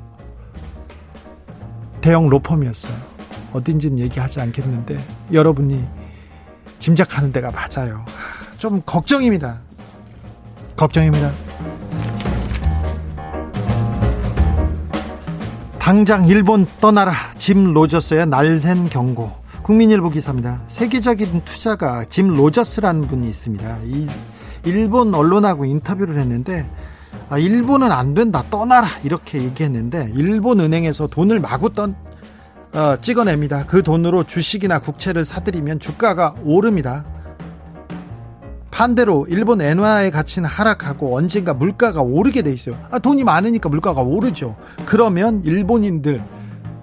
대형 2.00 2.28
로펌이었어요. 2.28 3.13
어딘지는 3.54 3.98
얘기하지 4.00 4.40
않겠는데 4.40 4.98
여러분이 5.32 5.82
짐작하는 6.80 7.32
데가 7.32 7.50
맞아요. 7.52 8.04
좀 8.58 8.82
걱정입니다. 8.84 9.60
걱정입니다. 10.76 11.32
당장 15.78 16.26
일본 16.26 16.66
떠나라. 16.80 17.12
짐 17.36 17.72
로저스의 17.72 18.26
날샌 18.26 18.88
경고. 18.88 19.32
국민일보 19.62 20.10
기사입니다. 20.10 20.62
세계적인 20.66 21.42
투자가 21.44 22.04
짐 22.06 22.28
로저스라는 22.28 23.06
분이 23.06 23.28
있습니다. 23.28 23.78
이 23.84 24.06
일본 24.64 25.14
언론하고 25.14 25.64
인터뷰를 25.64 26.18
했는데 26.18 26.68
아, 27.30 27.38
일본은 27.38 27.92
안 27.92 28.14
된다 28.14 28.44
떠나라 28.50 28.88
이렇게 29.04 29.42
얘기했는데 29.42 30.10
일본 30.14 30.60
은행에서 30.60 31.06
돈을 31.06 31.40
마구 31.40 31.72
떤 31.72 31.94
어, 32.74 32.96
찍어냅니다. 33.00 33.66
그 33.66 33.82
돈으로 33.82 34.24
주식이나 34.24 34.80
국채를 34.80 35.24
사들이면 35.24 35.78
주가가 35.78 36.34
오릅니다. 36.44 37.04
반대로 38.72 39.26
일본 39.28 39.60
엔화의 39.60 40.10
가치는 40.10 40.48
하락하고 40.48 41.16
언젠가 41.16 41.54
물가가 41.54 42.02
오르게 42.02 42.42
돼 42.42 42.52
있어요. 42.52 42.76
아, 42.90 42.98
돈이 42.98 43.22
많으니까 43.22 43.68
물가가 43.68 44.02
오르죠. 44.02 44.56
그러면 44.84 45.40
일본인들 45.44 46.20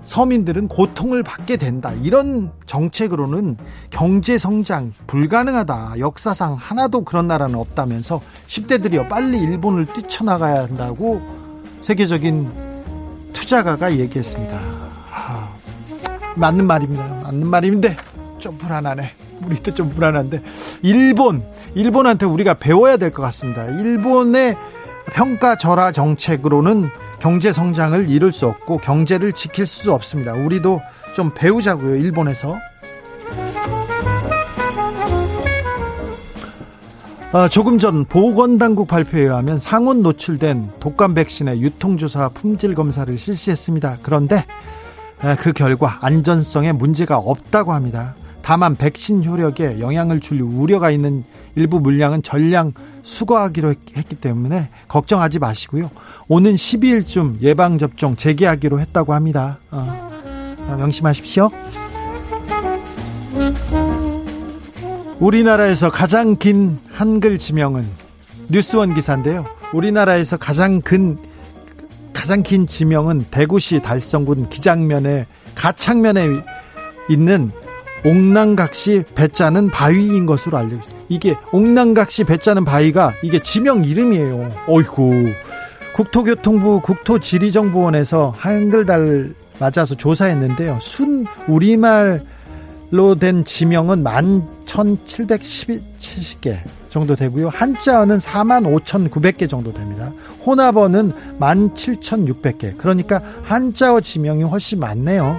서민들은 0.06 0.70
고통을 0.70 1.24
받게 1.24 1.58
된다. 1.58 1.92
이런 2.02 2.52
정책으로는 2.66 3.58
경제 3.89 4.38
성장 4.38 4.94
불가능하다. 5.08 5.96
역사상 6.00 6.54
하나도 6.56 7.04
그런 7.04 7.28
나라는 7.28 7.56
없다면서 7.56 8.22
10대들이요 8.48 9.10
빨리 9.10 9.39
일본을 9.39 9.88
뛰쳐나가야 9.88 10.64
한다고 10.64 11.22
세계적인 11.82 12.50
투자가가 13.34 13.98
얘기했습니다. 13.98 14.80
아, 16.32 16.39
맞는 16.39 16.65
말입니다. 16.67 17.05
맞는 17.23 17.47
말인데 17.47 17.95
좀 18.39 18.57
불안하네. 18.57 19.11
우리도 19.45 19.73
좀 19.73 19.89
불안한데 19.89 20.41
일본 20.84 21.43
일본한테 21.73 22.25
우리가 22.25 22.55
배워야 22.55 22.97
될 22.97 23.11
것 23.11 23.21
같습니다. 23.23 23.65
일본의 23.65 24.55
평가 25.13 25.55
절하 25.55 25.91
정책으로는 25.91 26.89
경제 27.19 27.51
성장을 27.51 28.09
이룰 28.09 28.32
수 28.32 28.47
없고 28.47 28.77
경제를 28.79 29.34
지킬 29.34 29.65
수 29.65 29.93
없습니다. 29.93 30.34
우리도 30.34 30.82
좀 31.15 31.32
배우자고요. 31.34 31.95
일본에서. 31.95 32.57
어, 37.34 37.47
조금 37.47 37.79
전 37.79 38.03
보건당국 38.05 38.88
발표에 38.89 39.21
의하면 39.21 39.57
상온 39.57 40.01
노출된 40.01 40.69
독감 40.82 41.13
백신의 41.13 41.61
유통조사 41.61 42.29
품질 42.29 42.75
검사를 42.75 43.15
실시했습니다. 43.17 43.99
그런데 44.01 44.45
그 45.39 45.53
결과 45.53 45.99
안전성에 46.01 46.72
문제가 46.72 47.17
없다고 47.17 47.74
합니다. 47.74 48.15
다만 48.41 48.76
백신 48.76 49.24
효력에 49.24 49.80
영향을 49.80 50.19
줄 50.19 50.41
우려가 50.41 50.89
있는 50.89 51.24
일부 51.55 51.80
물량은 51.80 52.24
전량 52.24 52.74
수거하기로 53.03 53.76
했기 53.95 54.15
때문에 54.15 54.69
걱정하지 54.88 55.39
마시고요. 55.39 55.91
오는 56.28 56.53
12일쯤 56.55 57.41
예방접종 57.41 58.15
재개하기로 58.15 58.80
했다고 58.80 59.13
합니다. 59.13 59.59
어, 59.69 60.09
명심하십시오. 60.78 61.51
우리나라에서 65.19 65.91
가장 65.91 66.36
긴 66.36 66.80
한글 66.91 67.38
지명은 67.38 67.86
뉴스원 68.49 68.95
기사인데요. 68.95 69.45
우리나라에서 69.72 70.38
가장 70.38 70.82
근 70.82 71.17
가장 72.22 72.43
긴 72.43 72.67
지명은 72.67 73.26
대구시 73.32 73.82
달성군 73.82 74.49
기장면에 74.49 75.26
가창면에 75.55 76.28
있는 77.09 77.49
옥랑각시 78.05 79.05
배짜는 79.15 79.72
바위인 79.72 80.28
것으로 80.28 80.59
알려져. 80.59 80.84
이게 81.09 81.36
옥랑각시 81.51 82.26
배짜는 82.26 82.63
바위가 82.63 83.15
이게 83.24 83.41
지명 83.41 83.84
이름이에요. 83.84 84.51
어이구. 84.67 85.32
국토교통부 85.95 86.82
국토지리정보원에서 86.82 88.36
한글달 88.38 89.34
맞아서 89.57 89.95
조사했는데요. 89.95 90.78
순 90.80 91.26
우리말로 91.47 93.15
된 93.19 93.43
지명은 93.43 94.03
11,770개 94.03 96.59
정도 96.91 97.15
되고요. 97.15 97.49
한자어는 97.49 98.19
45,900개 98.19 99.49
정도 99.49 99.74
됩니다. 99.74 100.11
혼합어는 100.46 101.14
17,600개. 101.39 102.78
그러니까 102.78 103.22
한자어 103.44 104.02
지명이 104.02 104.44
훨씬 104.44 104.80
많네요. 104.80 105.38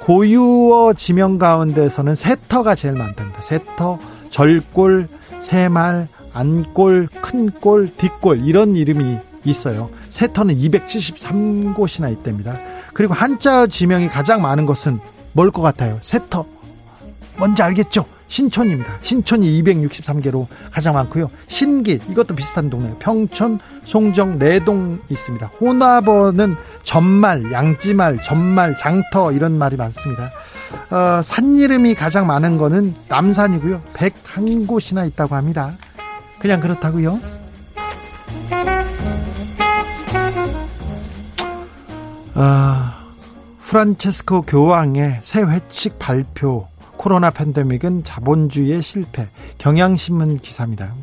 고유어 0.00 0.94
지명 0.94 1.38
가운데서는 1.38 2.14
세터가 2.14 2.74
제일 2.74 2.94
많답니다. 2.94 3.40
세터, 3.40 3.98
절골, 4.30 5.06
새말, 5.40 6.08
안골, 6.32 7.08
큰골, 7.20 7.90
뒷골 7.96 8.44
이런 8.46 8.74
이름이 8.76 9.18
있어요. 9.44 9.90
세터는 10.10 10.56
273곳이나 10.56 12.10
있답니다. 12.12 12.58
그리고 12.94 13.14
한자 13.14 13.66
지명이 13.66 14.08
가장 14.08 14.42
많은 14.42 14.66
것은 14.66 14.98
뭘 15.32 15.50
것 15.50 15.62
같아요? 15.62 15.98
세터. 16.02 16.44
뭔지 17.38 17.62
알겠죠? 17.62 18.04
신촌입니다. 18.32 18.94
신촌이 19.02 19.62
263개로 19.62 20.46
가장 20.70 20.94
많고요. 20.94 21.30
신기 21.48 22.00
이것도 22.08 22.34
비슷한 22.34 22.70
동네. 22.70 22.90
평촌, 22.98 23.58
송정, 23.84 24.38
내동 24.38 24.98
있습니다. 25.10 25.48
호나버는 25.60 26.56
전말, 26.82 27.52
양지말, 27.52 28.22
전말, 28.22 28.74
장터 28.78 29.32
이런 29.32 29.58
말이 29.58 29.76
많습니다. 29.76 30.30
어, 30.90 31.20
산 31.22 31.56
이름이 31.56 31.94
가장 31.94 32.26
많은 32.26 32.56
거는 32.56 32.94
남산이고요. 33.08 33.82
101곳이나 33.92 35.06
있다고 35.08 35.34
합니다. 35.34 35.74
그냥 36.38 36.60
그렇다고요. 36.60 37.20
아, 42.34 42.96
프란체스코 43.60 44.42
교황의 44.42 45.20
새 45.22 45.42
회칙 45.42 45.98
발표 45.98 46.71
코로나 47.02 47.30
팬데믹은 47.30 48.04
자본주의의 48.04 48.80
실패. 48.80 49.26
경향신문 49.58 50.38
기사입니다. 50.38 50.94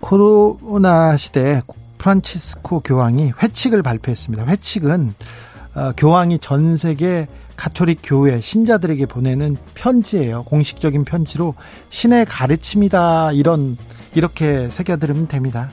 코로나 0.00 1.16
시대에 1.16 1.62
프란치스코 1.98 2.80
교황이 2.80 3.30
회칙을 3.40 3.84
발표했습니다. 3.84 4.46
회칙은 4.46 5.14
어, 5.76 5.92
교황이 5.96 6.40
전 6.40 6.76
세계 6.76 7.28
가톨릭 7.54 8.00
교회 8.02 8.40
신자들에게 8.40 9.06
보내는 9.06 9.56
편지예요. 9.74 10.42
공식적인 10.42 11.04
편지로 11.04 11.54
신의 11.90 12.26
가르침이다 12.26 13.30
이런 13.30 13.76
이렇게 14.16 14.68
새겨들으면 14.68 15.28
됩니다. 15.28 15.70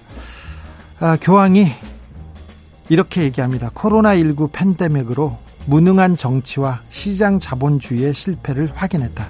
아, 0.99 1.17
교황이 1.19 1.71
이렇게 2.89 3.23
얘기합니다. 3.23 3.71
코로나 3.73 4.15
19 4.15 4.49
팬데믹으로 4.49 5.46
무능한 5.67 6.15
정치와 6.15 6.79
시장 6.89 7.41
자본주의의 7.41 8.13
실패를 8.13 8.71
확인했다. 8.73 9.27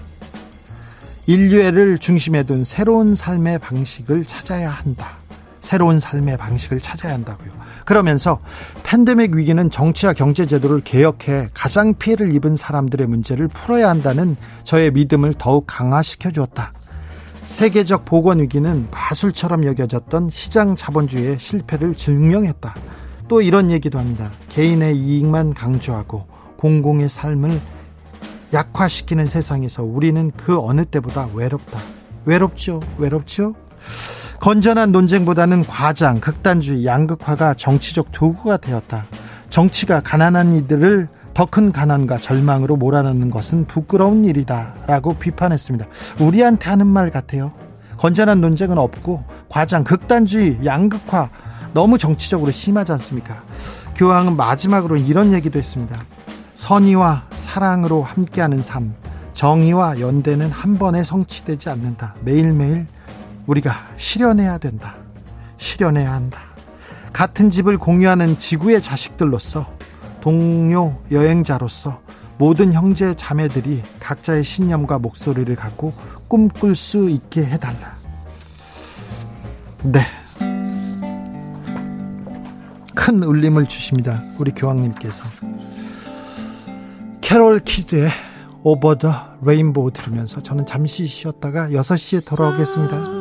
인류애를 1.26 1.98
중심에 1.98 2.44
둔 2.44 2.64
새로운 2.64 3.16
삶의 3.16 3.58
방식을 3.58 4.24
찾아야 4.24 4.70
한다. 4.70 5.18
새로운 5.62 6.00
삶의 6.00 6.38
방식을 6.38 6.80
찾아야 6.80 7.16
한다고요. 7.16 7.52
그러면서 7.86 8.40
팬데믹 8.84 9.34
위기는 9.34 9.70
정치와 9.72 10.14
경제 10.14 10.46
제도를 10.46 10.82
개혁해 10.82 11.50
가장 11.56 11.96
피해를 11.96 12.34
입은 12.36 12.56
사람들의 12.56 13.08
문제를 13.08 13.48
풀어야 13.48 13.90
한다는 13.90 14.38
저의 14.64 14.92
믿음을 14.92 15.34
더욱 15.34 15.66
강화시켜 15.66 16.30
주었다. 16.32 16.72
세계적 17.48 18.06
보건 18.06 18.42
위기는 18.42 18.88
마술처럼 18.92 19.66
여겨졌던 19.66 20.30
시장 20.30 20.76
자본주의의 20.76 21.40
실패를 21.40 21.96
증명했다. 21.96 22.76
또 23.28 23.42
이런 23.42 23.72
얘기도 23.72 24.00
합니다. 24.00 24.32
개인의 24.50 24.98
이익만 24.98 25.54
강조하고 25.54 26.26
공공의 26.58 27.10
삶을 27.10 27.60
약화시키는 28.54 29.28
세상에서 29.28 29.84
우리는 29.84 30.32
그 30.38 30.60
어느 30.60 30.86
때보다 30.86 31.30
외롭다. 31.34 31.80
외롭죠? 32.26 32.82
외롭죠? 32.98 33.56
건전한 34.40 34.92
논쟁보다는 34.92 35.66
과장, 35.66 36.20
극단주의, 36.20 36.86
양극화가 36.86 37.56
정치적 37.56 38.12
도구가 38.12 38.58
되었다. 38.58 39.06
정치가 39.50 40.02
가난한 40.02 40.54
이들을 40.54 41.10
더 41.34 41.46
큰 41.46 41.72
가난과 41.72 42.18
절망으로 42.18 42.78
몰아넣는 42.78 43.30
것은 43.30 43.66
부끄러운 43.66 44.26
일이다. 44.26 44.74
라고 44.88 45.14
비판했습니다. 45.14 45.86
우리한테 46.20 46.70
하는 46.70 46.88
말 46.88 47.12
같아요. 47.12 47.52
건전한 47.98 48.42
논쟁은 48.42 48.78
없고, 48.78 49.24
과장, 49.48 49.84
극단주의, 49.84 50.58
양극화, 50.66 51.30
너무 51.78 52.00
정치적으로 52.00 52.50
심하지 52.50 52.92
않습니까? 52.94 53.44
교황은 53.96 54.36
마지막으로 54.36 54.98
이런 54.98 55.32
얘기도 55.32 55.60
했습니다. 55.60 56.04
선의와 56.56 57.28
사랑으로 57.36 58.02
함께하는 58.02 58.64
삶, 58.64 58.96
정의와 59.36 60.00
연대는 60.00 60.50
한 60.50 60.80
번에 60.80 61.04
성취되지 61.04 61.70
않는다. 61.70 62.16
매일매일 62.22 62.88
우리가 63.46 63.76
실현해야 63.96 64.58
된다. 64.58 64.96
실현해야 65.60 66.12
한다. 66.12 66.42
같은 67.14 67.52
집을 67.52 67.78
공유하는 67.78 68.40
지구의 68.40 68.82
자식들로서 68.82 69.68
동료 70.20 71.00
여행자로서 71.12 72.02
모든 72.40 72.74
형제 72.74 73.14
자매들이 73.14 73.84
각자의 74.00 74.44
신념과 74.44 74.98
목소리를 74.98 75.56
갖고 75.56 75.94
꿈꿀 76.28 76.76
수 76.76 77.08
있게 77.08 77.46
해달라. 77.46 77.96
네. 79.84 80.08
큰 83.08 83.24
울림을 83.24 83.68
주십니다. 83.68 84.22
우리 84.38 84.52
교황님께서. 84.52 85.24
캐롤 87.22 87.62
키드의 87.62 88.10
오버 88.64 88.98
더 88.98 89.30
레인보우 89.42 89.92
들으면서 89.92 90.44
저는 90.44 90.66
잠시 90.66 91.06
쉬었다가 91.06 91.70
6시에 91.70 92.28
돌아오겠습니다. 92.28 93.17